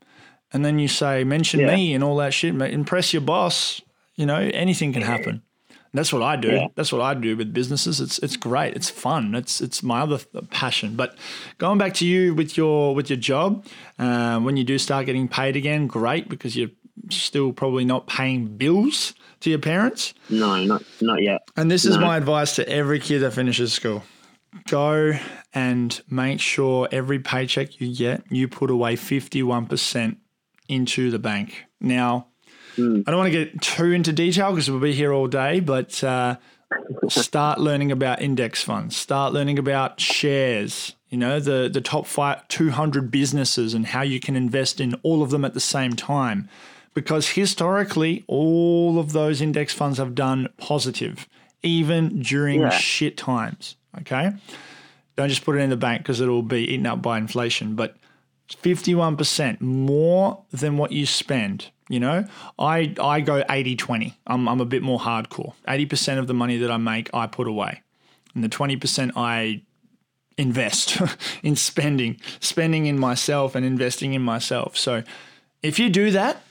[0.52, 1.76] And then you say, "Mention Yeah.
[1.76, 2.54] me and all that shit.
[2.62, 3.82] Impress your boss.
[4.16, 5.42] You know, anything can happen."
[5.96, 6.48] That's what I do.
[6.50, 6.68] Yeah.
[6.76, 8.02] That's what I do with businesses.
[8.02, 8.76] It's it's great.
[8.76, 9.36] It's fun.
[9.36, 10.96] It's it's my other th- passion.
[10.96, 11.16] But
[11.60, 13.66] going back to you with your with your job,
[14.00, 16.72] uh, when you do start getting paid again, great because you're
[17.10, 20.16] still probably not paying bills to your parents.
[20.32, 21.42] No, not not yet.
[21.56, 24.04] And this is my advice to every kid that finishes school.
[24.68, 25.14] Go
[25.54, 30.18] and make sure every paycheck you get, you put away 51%
[30.68, 31.66] into the bank.
[31.80, 32.28] Now,
[32.78, 36.04] I don't want to get too into detail because we'll be here all day, but
[36.04, 36.38] uh,
[37.08, 42.48] start learning about index funds, start learning about shares, you know, the, the top five,
[42.48, 46.50] 200 businesses and how you can invest in all of them at the same time.
[46.96, 51.28] Because historically, all of those index funds have done positive,
[51.62, 52.70] even during Yeah.
[52.70, 53.76] shit times.
[54.02, 54.32] Okay.
[55.16, 57.76] Don't just put it in the bank because it'll be eaten up by inflation.
[57.76, 57.96] But
[58.50, 61.70] 51% more than what you spend.
[61.90, 62.26] You know,
[62.58, 64.18] I, I go 80 20.
[64.26, 65.54] I'm, I'm a bit more hardcore.
[65.68, 67.82] 80% of the money that I make, I put away.
[68.34, 69.62] And the 20% I
[70.38, 71.02] invest
[71.44, 74.78] in spending, spending in myself and investing in myself.
[74.78, 75.04] So
[75.62, 76.42] if you do that,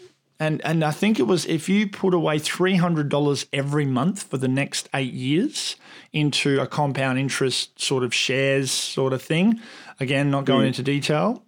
[0.43, 4.49] and, and I think it was if you put away $300 every month for the
[4.49, 5.77] next eight years
[6.13, 9.61] into a compound interest sort of shares sort of thing,
[10.01, 10.69] again, not going mm.
[10.69, 11.45] into detail,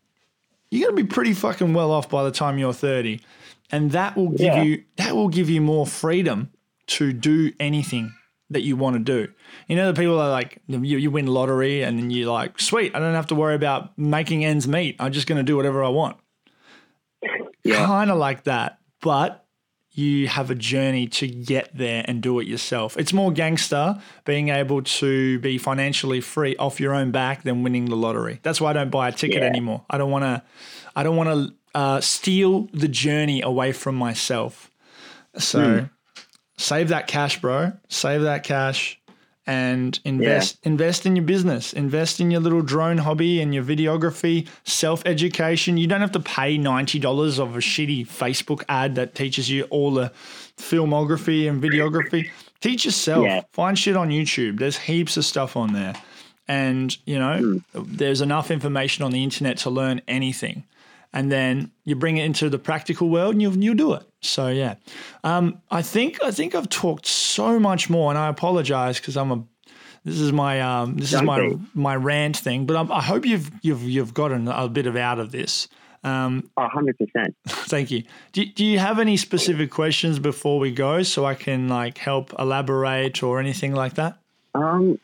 [0.71, 3.21] you're going to be pretty fucking well off by the time you're 30
[3.73, 4.63] and that will give Yeah.
[4.63, 6.51] you that will give you more freedom
[6.87, 8.15] to do anything
[8.51, 9.33] that you want to do.
[9.67, 12.95] You know the people are like you, you win lottery and then you're like sweet
[12.95, 14.95] i don't have to worry about making ends meet.
[15.01, 16.17] I'm just going to do whatever i want.
[17.65, 17.87] Yeah.
[17.87, 19.43] kind of like that but
[19.93, 22.97] you have a journey to get there and do it yourself.
[22.97, 27.85] It's more gangster being able to be financially free off your own back than winning
[27.85, 28.41] the lottery.
[28.43, 29.49] That's why I don't buy a ticket Yeah.
[29.49, 29.85] anymore.
[29.89, 30.43] I don't want to.
[30.97, 34.71] I don't want to uh, steal the journey away from myself.
[35.39, 35.89] So
[36.57, 37.73] save that cash, bro.
[37.89, 38.99] Save that cash
[39.47, 41.73] and invest invest in your business.
[41.73, 45.77] Invest in your little drone hobby and your videography, self-education.
[45.77, 49.93] You don't have to pay $90 of a shitty Facebook ad that teaches you all
[49.93, 50.13] the
[50.57, 52.31] filmography and videography.
[52.61, 53.25] Teach yourself.
[53.25, 53.43] Yeah.
[53.53, 54.59] Find shit on YouTube.
[54.59, 55.95] There's heaps of stuff on there.
[56.49, 57.83] And, you know, hmm.
[57.97, 60.65] there's enough information on the internet to learn anything
[61.15, 64.03] and then you bring it into the practical world and you'll, you'll do it.
[64.21, 64.75] So yeah,
[65.23, 69.31] um, I think I think I've talked so much more, and I apologize because I'm
[69.31, 69.45] a
[70.05, 72.67] This is my um, this is my my rant thing.
[72.67, 75.69] But I, I hope you've you've you've gotten a bit of out of this.
[76.03, 77.35] Um, Oh, 100%.
[77.47, 78.03] thank you.
[78.33, 82.35] Do, do you have any specific questions before we go, so I can like help
[82.39, 84.19] elaborate or anything like that?
[84.55, 84.99] Um,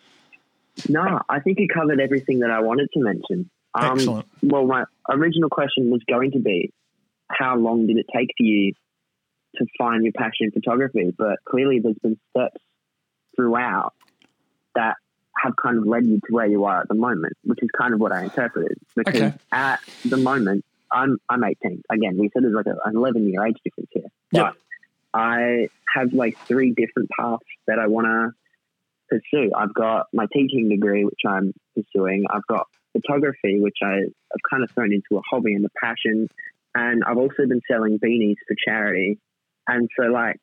[0.88, 3.48] no, I think you covered everything that I wanted to mention.
[3.74, 4.26] Um, Excellent.
[4.42, 6.72] Well, my original question was going to be,
[7.28, 8.72] how long did it take for you
[9.56, 11.12] to find your passion in photography?
[11.16, 12.60] But clearly, there's been steps
[13.36, 13.94] throughout
[14.74, 14.94] that
[15.36, 17.94] have kind of led you to where you are at the moment, which is kind
[17.94, 18.76] of what I interpreted.
[18.96, 19.32] Because Okay.
[19.52, 21.82] at the moment, I'm I'm 18.
[21.90, 24.08] Again, we said there's like a, an 11 year age difference here.
[24.32, 24.54] But
[25.14, 28.32] I have like three different paths that I want to
[29.08, 29.50] pursue.
[29.56, 32.24] I've got my teaching degree, which I'm pursuing.
[32.30, 36.28] I've got photography, which I, I've kind of thrown into a hobby and a passion.
[36.74, 39.18] And I've also been selling beanies for charity.
[39.66, 40.36] And so, like,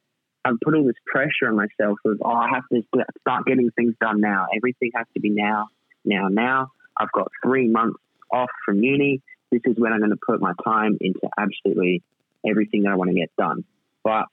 [0.45, 2.81] I've put all this pressure on myself of, oh, I have to
[3.21, 4.47] start getting things done now.
[4.55, 5.67] Everything has to be now,
[6.05, 6.71] now, now.
[6.97, 7.99] I've got three months
[8.31, 9.21] off from uni.
[9.51, 12.01] This is when I'm going to put my time into absolutely
[12.47, 13.63] everything that I want to get done.
[14.03, 14.25] But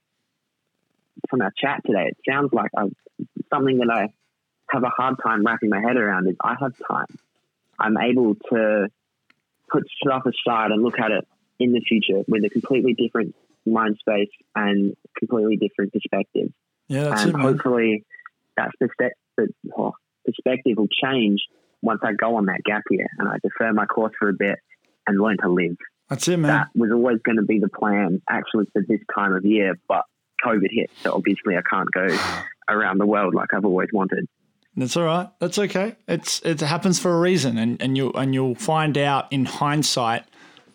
[1.29, 2.89] from our chat today, it sounds like i
[3.53, 4.13] something that I
[4.71, 7.07] have a hard time wrapping my head around is I have time.
[7.85, 8.89] I'm able to
[9.71, 11.27] put stuff aside and look at it
[11.59, 13.35] in the future with a completely different
[13.67, 16.49] mind space and completely different perspective.
[16.89, 17.43] Yeah, that's and it, man.
[17.47, 18.05] hopefully
[18.57, 19.93] that perspective, oh,
[20.25, 21.41] perspective will change
[21.83, 24.59] once I go on that gap year and I defer my course for a bit
[25.07, 25.77] and learn to live.
[26.09, 26.49] That's it, man.
[26.49, 30.05] That was always going to be the plan actually for this time of year, but
[30.45, 30.91] COVID hit.
[31.03, 32.07] So obviously I can't go
[32.69, 34.27] around the world like I've always wanted.
[34.77, 35.29] That's all right.
[35.39, 35.95] That's okay.
[36.09, 40.25] It's it happens for a reason, and and you and you'll find out in hindsight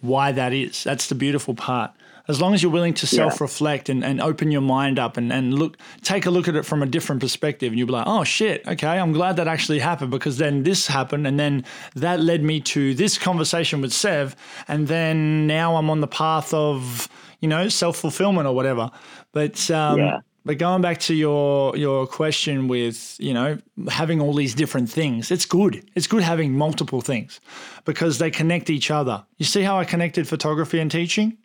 [0.02, 0.84] why that is.
[0.84, 1.92] That's the beautiful part.
[2.30, 5.34] As long as you're willing to self reflect and, and open your mind up and,
[5.34, 8.06] and look, take a look at it from a different perspective, and you'll be like,
[8.06, 12.20] oh shit, okay, I'm glad that actually happened because then this happened, and then that
[12.20, 14.36] led me to this conversation with Sev,
[14.68, 17.10] and then now I'm on the path of
[17.42, 18.92] you know self fulfillment or whatever.
[19.32, 20.20] But um, Yeah.
[20.50, 25.30] But going back to your your question with you know having all these different things,
[25.30, 25.88] it's good.
[25.94, 27.40] It's good having multiple things
[27.86, 29.24] because they connect each other.
[29.38, 31.38] You see how I connected photography and teaching?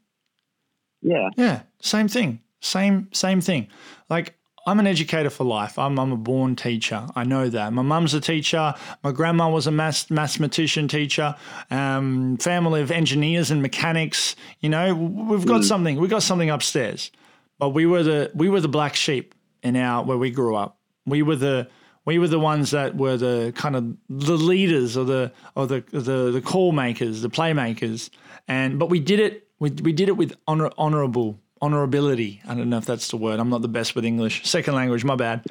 [1.03, 1.29] Yeah.
[1.37, 2.41] Yeah, same thing.
[2.63, 3.69] Same same thing.
[4.09, 5.79] Like I'm an educator for life.
[5.79, 7.07] I'm, I'm a born teacher.
[7.15, 7.75] I know that.
[7.75, 8.73] My mum's a teacher.
[9.03, 11.37] My grandma was a math, mathematician teacher.
[11.71, 14.35] Um, family of engineers and mechanics.
[14.61, 16.01] You know, we've got something.
[16.01, 17.11] We've got something upstairs.
[17.59, 20.79] But we were the we were the black sheep in our where we grew up.
[21.07, 21.69] We were the
[22.05, 25.85] we were the ones that were the kind of the leaders or the or the
[25.91, 28.11] the, the call makers, the playmakers.
[28.49, 32.41] And but we did it we, we did it with honor, honorable honorability.
[32.47, 33.41] I don't know if that's the word.
[33.41, 34.47] I'm not the best with English.
[34.47, 35.43] Second language, my bad.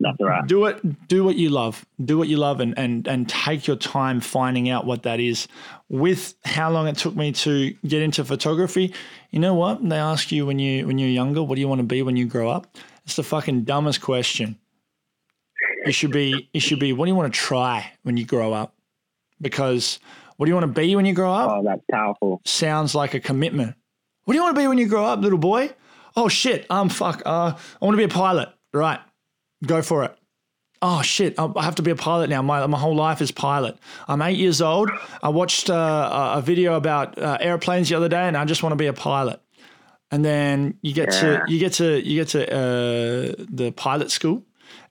[0.00, 0.46] That's all right.
[0.46, 1.08] Do it.
[1.08, 1.84] Do what you love.
[2.02, 5.48] Do what you love, and and and take your time finding out what that is.
[5.88, 8.94] With how long it took me to get into photography,
[9.30, 9.86] you know what?
[9.86, 12.16] They ask you when you when you're younger, what do you want to be when
[12.16, 12.76] you grow up?
[13.04, 14.58] It's the fucking dumbest question.
[15.84, 16.48] It should be.
[16.52, 16.92] It should be.
[16.92, 18.74] What do you want to try when you grow up?
[19.40, 19.98] Because
[20.36, 21.50] what do you want to be when you grow up?
[21.50, 22.40] Oh, that's powerful.
[22.44, 23.74] sounds like a commitment.
[24.24, 25.72] What do you want to be when you grow up, little boy?
[26.16, 28.48] Oh shit, um, fuck, uh, I want to be a pilot.
[28.72, 29.00] Right,
[29.64, 30.16] go for it.
[30.80, 32.40] Oh shit, I have to be a pilot now.
[32.42, 33.76] My, my whole life is pilot.
[34.06, 34.90] I'm eight years old.
[35.22, 38.62] I watched uh, a a video about uh, airplanes the other day, and I just
[38.62, 39.40] want to be a pilot.
[40.10, 41.20] And then you get Yeah.
[41.20, 44.44] to you get to you get to uh, the pilot school,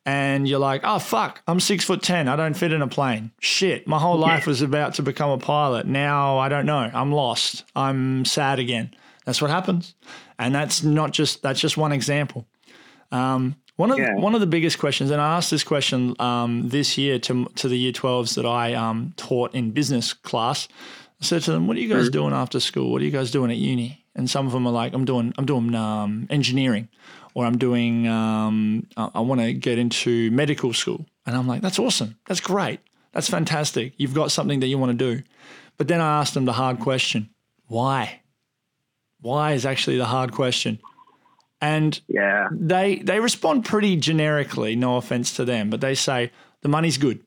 [0.05, 2.27] and you're like, oh fuck, I'm six foot ten.
[2.27, 3.31] I don't fit in a plane.
[3.39, 5.85] Shit, my whole life was about to become a pilot.
[5.87, 6.91] Now I don't know.
[6.93, 7.63] I'm lost.
[7.77, 8.93] I'm sad again.
[9.25, 9.95] That's what happens,
[10.37, 12.45] and that's not just that's just one example.
[13.11, 14.15] Um, one of Yeah.
[14.15, 17.67] one of the biggest questions, and I asked this question um, this year to to
[17.69, 20.67] the year twelves that I um, taught in business class.
[21.21, 22.91] I said to them, "What are you guys doing after school?
[22.91, 25.33] What are you guys doing at uni?" And some of them are like, "I'm doing
[25.37, 26.89] I'm doing um, engineering,
[27.33, 31.61] or I'm doing um, I, I want to get into medical school." And I'm like,
[31.61, 32.17] "That's awesome.
[32.27, 32.79] That's great.
[33.13, 33.93] That's fantastic.
[33.97, 35.23] You've got something that you want to do."
[35.77, 37.29] But then I asked them the hard question:
[37.67, 38.21] Why?
[39.21, 40.79] Why is actually the hard question.
[41.61, 42.47] And Yeah.
[42.51, 44.75] they they respond pretty generically.
[44.75, 46.31] No offense to them, but they say
[46.61, 47.19] the money's good.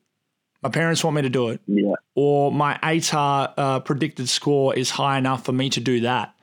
[0.63, 1.95] My parents want me to do it, Yeah.
[2.15, 6.35] or my ATAR uh, predicted score is high enough for me to do that.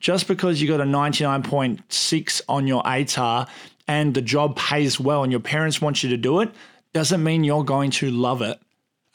[0.00, 3.48] Just because you got a ninety nine point six on your ATAR
[3.88, 6.50] and the job pays well, and your parents want you to do it,
[6.92, 8.58] doesn't mean you're going to love it,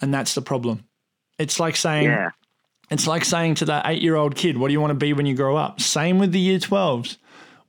[0.01, 0.83] and that's the problem.
[1.39, 2.29] It's like saying Yeah.
[2.91, 5.13] it's like saying to that eight year old kid, What do you want to be
[5.13, 5.81] when you grow up?
[5.81, 7.17] Same with the year 12s.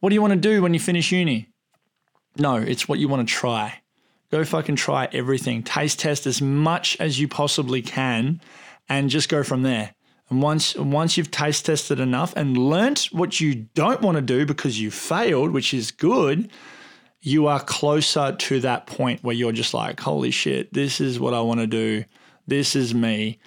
[0.03, 1.47] What do you want to do when you finish uni?
[2.37, 3.83] No, it's what you want to try.
[4.33, 5.63] Go fucking try everything.
[5.63, 8.41] Taste test as much as you possibly can
[8.89, 9.95] and just go from there.
[10.29, 14.45] And once once you've taste tested enough and learnt what you don't want to do
[14.45, 16.51] because you failed, which is good,
[17.21, 21.33] you are closer to that point where you're just like, holy shit, this is what
[21.33, 22.05] I want to do.
[22.49, 23.39] This is me.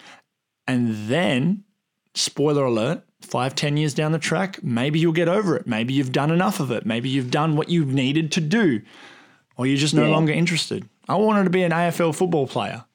[0.68, 1.66] And then,
[2.14, 5.68] spoiler alert, five, ten years down the track, maybe you'll get over it.
[5.68, 6.86] Maybe you've done enough of it.
[6.86, 8.82] Maybe you've done what you've needed to do,
[9.58, 10.12] or you're just no Yeah.
[10.12, 10.88] longer interested.
[11.08, 12.86] I wanted to be an AFL football player.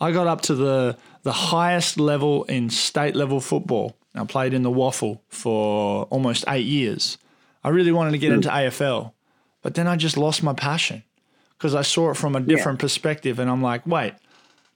[0.00, 3.96] I got up to the the highest level in state level football.
[4.14, 7.18] I played in the WAFL for almost eight years.
[7.62, 8.66] I really wanted to get into mm.
[8.66, 9.12] AFL,
[9.62, 11.04] but then I just lost my passion
[11.58, 14.14] because I saw it from a different perspective, and I'm like, wait,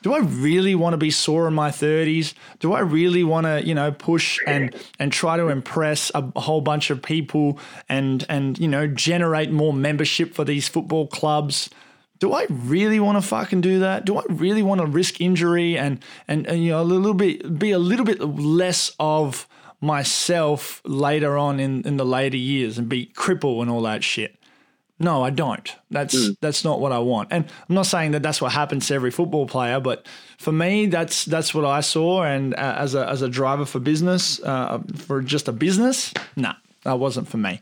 [0.05, 2.35] do I really want to be sore in my 30s?
[2.59, 6.61] Do I really want to, you know, push and and try to impress a, whole
[6.61, 11.71] bunch of people and and you know generate more membership for these football clubs?
[12.19, 14.05] Do I really want to fucking do that?
[14.05, 17.59] Do I really want to risk injury and and, and you know a little bit
[17.59, 19.49] be a little bit less of
[19.81, 24.37] myself later on in, in the later years and be cripple and all that shit?
[25.01, 25.75] No, I don't.
[25.91, 27.29] That's that's not what I want.
[27.33, 30.07] And I'm not saying that that's what happens to every football player, but
[30.39, 32.23] for me, that's that's what I saw.
[32.23, 36.55] And uh, as a as a driver for business, uh, for just a business, nah,
[36.85, 37.61] that wasn't for me.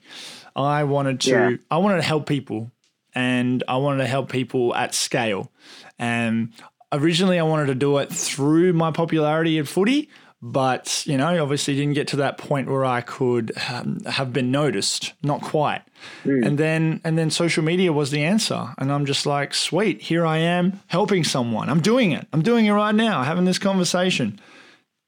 [0.54, 1.56] I wanted to Yeah.
[1.70, 2.70] I wanted to help people,
[3.14, 5.50] and I wanted to help people at scale.
[5.98, 6.52] And
[6.92, 10.10] originally, I wanted to do it through my popularity at footy,
[10.44, 14.50] but you know, obviously, didn't get to that point where I could um, have been
[14.50, 15.12] noticed.
[15.22, 15.82] Not quite.
[16.44, 20.26] And then, and then, social media was the answer, and I'm just like, sweet, here
[20.26, 21.70] I am helping someone.
[21.70, 22.26] I'm doing it.
[22.32, 24.40] I'm doing it right now, having this conversation.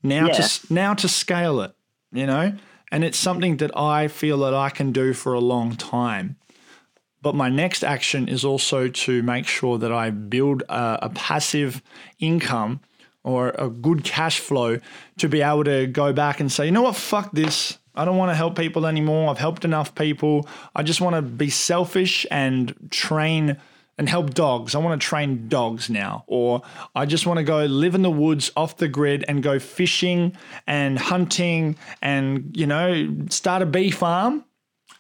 [0.04, 0.34] Now Yeah.
[0.34, 1.74] to now to scale it,
[2.12, 2.52] you know,
[2.92, 6.36] and it's something that I feel that I can do for a long time.
[7.22, 11.82] But my next action is also to make sure that I build a, a passive
[12.20, 12.80] income
[13.24, 14.78] or a good cash flow
[15.18, 17.78] to be able to go back and say, you know what, fuck this.
[17.96, 19.30] I don't want to help people anymore.
[19.30, 20.48] I've helped enough people.
[20.74, 23.56] I just want to be selfish and train
[23.96, 24.74] and help dogs.
[24.74, 26.24] I want to train dogs now.
[26.26, 26.62] Or
[26.94, 30.36] I just want to go live in the woods off the grid and go fishing
[30.66, 34.44] and hunting and, you know, start a bee farm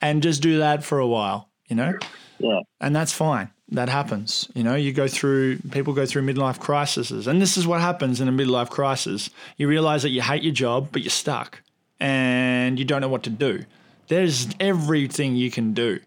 [0.00, 1.94] and just do that for a while, you know?
[2.38, 2.60] Yeah.
[2.80, 3.50] and that's fine.
[3.68, 4.48] That happens.
[4.54, 7.26] You know, you go through, people go through midlife crises.
[7.26, 9.30] And this is what happens in a midlife crisis.
[9.56, 11.62] You realize that you hate your job, but you're stuck
[11.98, 13.64] and you don't know what to do.
[14.08, 16.00] There's everything you can do.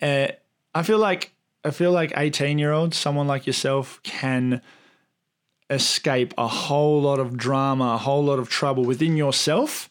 [0.00, 0.28] Uh,
[0.74, 1.32] I feel like,
[1.64, 4.62] I feel like 18 year olds, someone like yourself, can
[5.68, 9.90] escape a whole lot of drama, a whole lot of trouble within yourself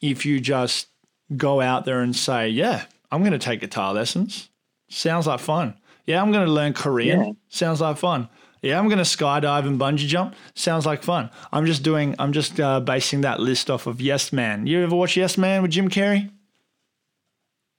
[0.00, 0.88] if you just
[1.36, 4.50] go out there and say, Yeah, I'm going to take guitar lessons.
[4.88, 5.74] Sounds like fun.
[6.06, 7.24] Yeah, I'm going to learn Korean.
[7.24, 7.32] Yeah.
[7.48, 8.28] Sounds like fun.
[8.62, 10.34] Yeah, I'm going to skydive and bungee jump.
[10.54, 11.30] Sounds like fun.
[11.52, 14.66] I'm just doing, I'm just uh, basing that list off of Yes Man.
[14.66, 16.30] You ever watch Yes Man with Jim Carrey?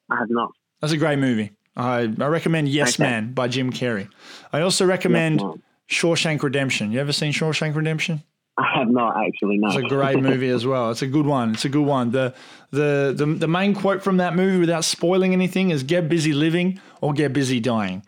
[0.09, 0.51] I have not.
[0.81, 1.51] That's a great movie.
[1.75, 3.03] I, I recommend Yes Okay.
[3.09, 4.09] Man by Jim Carrey.
[4.53, 5.55] I also recommend Yes
[5.89, 6.91] Shawshank Redemption.
[6.91, 8.23] You ever seen Shawshank Redemption?
[8.57, 9.57] I have not actually.
[9.57, 9.67] No.
[9.67, 10.91] It's a great movie as well.
[10.91, 11.53] It's a good one.
[11.53, 12.11] It's a good one.
[12.11, 12.33] The,
[12.71, 16.81] the the the main quote from that movie, without spoiling anything, is "Get busy living
[16.99, 18.03] or get busy dying."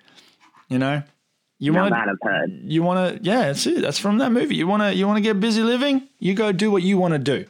[0.70, 1.04] You know,
[1.58, 3.82] you want that you want to yeah, that's it.
[3.82, 4.56] That's from that movie.
[4.56, 6.08] You want to you want to get busy living.
[6.20, 7.46] You go do what you want to do.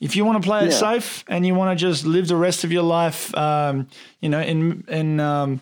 [0.00, 0.78] If you want to play it Yeah.
[0.78, 3.86] safe and you want to just live the rest of your life, um,
[4.20, 5.60] you know, in in um,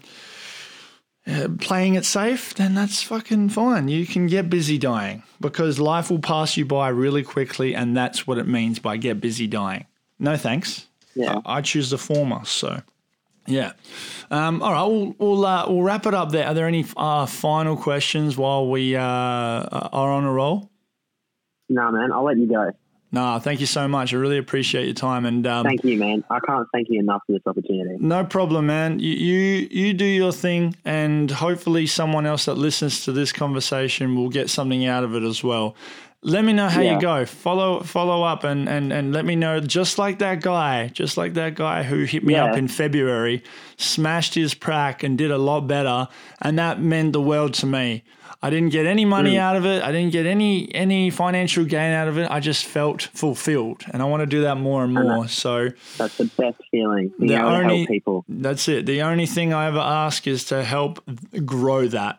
[1.27, 3.89] uh, playing it safe, then that's fucking fine.
[3.89, 8.27] You can get busy dying because life will pass you by really quickly, and that's
[8.27, 9.87] what it means by get busy dying.
[10.19, 10.87] No thanks.
[11.15, 11.41] Yeah.
[11.45, 12.45] I, I choose the former.
[12.45, 12.81] So,
[13.47, 13.73] yeah.
[14.31, 16.47] Um, all right, we'll we'll, uh, we'll wrap it up there.
[16.47, 20.71] Are there any uh, final questions while we uh, are on a roll?
[21.69, 22.13] No, man.
[22.13, 22.73] I'll let you go.
[23.15, 24.15] No, thank you so much.
[24.15, 26.25] I really appreciate your time and um, Thank you, man.
[26.31, 27.97] I can't thank you enough for this opportunity.
[28.01, 29.01] No problem, man.
[29.01, 34.17] You, you you do your thing, and hopefully, someone else that listens to this conversation
[34.17, 35.77] will get something out of it as well.
[36.25, 36.95] Let me know how Yeah.
[36.95, 37.27] you go.
[37.27, 39.59] Follow follow up and, and and let me know.
[39.59, 42.45] Just like that guy, just like that guy who hit me Yeah.
[42.45, 43.43] up in February,
[43.77, 46.07] smashed his prac and did a lot better,
[46.41, 48.05] and that meant the world to me.
[48.45, 49.39] I didn't get any money Mm.
[49.39, 49.85] out of it.
[49.85, 52.29] I didn't get any any financial gain out of it.
[52.31, 55.27] I just felt fulfilled, and I want to do that more and more.
[55.29, 55.71] So.
[55.99, 57.11] That's the best feeling.
[57.19, 58.25] The only- help people.
[58.29, 58.87] That's it.
[58.87, 61.03] The only thing I ever ask is to help
[61.45, 62.19] grow that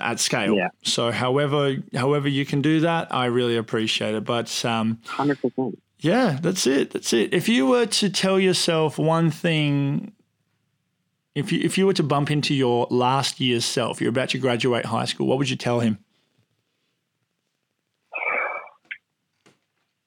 [0.00, 0.54] at scale.
[0.54, 0.68] Yeah.
[0.82, 4.24] So however however you can do that, I really appreciate it.
[4.24, 5.80] But um, Hundred percent.
[6.00, 6.90] yeah, that's it.
[6.90, 7.32] That's it.
[7.34, 10.12] If you were to tell yourself one thing
[11.34, 14.38] if you if you were to bump into your last year's self, you're about to
[14.38, 15.98] graduate high school, what would you tell him?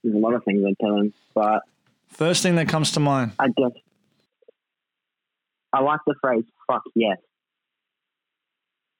[0.03, 1.61] There's a lot of things I'd tell him, but
[2.09, 3.33] First thing that comes to mind.
[3.39, 3.71] I guess
[5.73, 7.17] I like the phrase "fuck yes."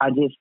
[0.01, 0.35] I just,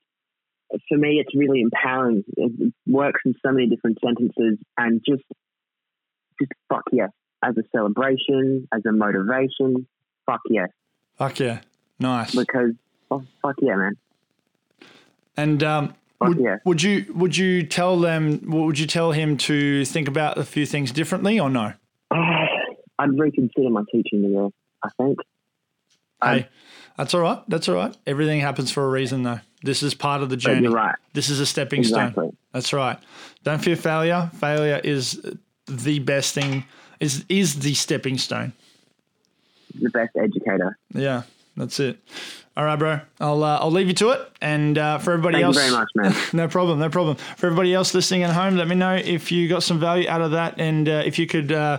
[0.89, 2.25] for me, it's really empowering.
[2.37, 5.25] It works in so many different sentences, and just,
[6.41, 7.11] just fuck yes,
[7.43, 9.87] as a celebration, as a motivation.
[10.27, 10.69] Fuck yes,
[11.17, 11.61] Fuck yeah,
[11.99, 12.35] nice.
[12.35, 12.73] because
[13.11, 13.97] oh, fuck yeah, man.
[15.37, 16.57] And um, would, yeah.
[16.65, 18.41] would you would you tell them?
[18.47, 21.73] Would you tell him to think about a few things differently or no?
[22.11, 24.51] I'd reconsider my teaching degree.
[24.83, 25.19] I think.
[26.21, 26.49] Um, Hey,
[26.97, 27.43] that's all right.
[27.49, 27.97] That's all right.
[28.07, 29.41] Everything happens for a reason, though.
[29.65, 30.63] This is part of the journey.
[30.63, 30.95] you're right.
[31.15, 32.13] This is a stepping Exactly.
[32.27, 32.37] stone.
[32.53, 32.99] That's right.
[33.43, 34.31] Don't fear failure.
[34.39, 35.21] Failure is
[35.67, 36.65] the best thing.
[37.01, 38.53] Is is the stepping stone.
[39.81, 40.79] The best educator.
[40.93, 41.23] Yeah,
[41.57, 41.99] that's it.
[42.57, 43.01] All right, bro.
[43.19, 44.21] I'll uh, I'll leave you to it.
[44.41, 46.15] And uh, for everybody Thank else, you very much, man.
[46.33, 47.17] no problem, no problem.
[47.37, 50.21] For everybody else listening at home, let me know if you got some value out
[50.21, 51.79] of that, and uh, if you could uh,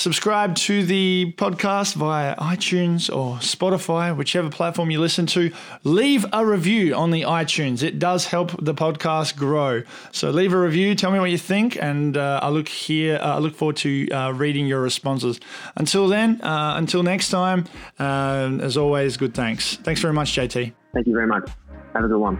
[0.00, 5.52] subscribe to the podcast via iTunes or Spotify, whichever platform you listen to.
[5.84, 9.82] Leave a review on the iTunes; it does help the podcast grow.
[10.12, 10.94] So leave a review.
[10.94, 13.16] Tell me what you think, and uh, I look here.
[13.16, 15.38] Uh, I look forward to uh, reading your responses.
[15.76, 17.66] Until then, uh, until next time.
[17.98, 19.76] Uh, as always, good thanks.
[19.76, 20.72] Thanks very much, JT.
[20.94, 21.48] Thank you very much.
[21.94, 22.38] Have a good one.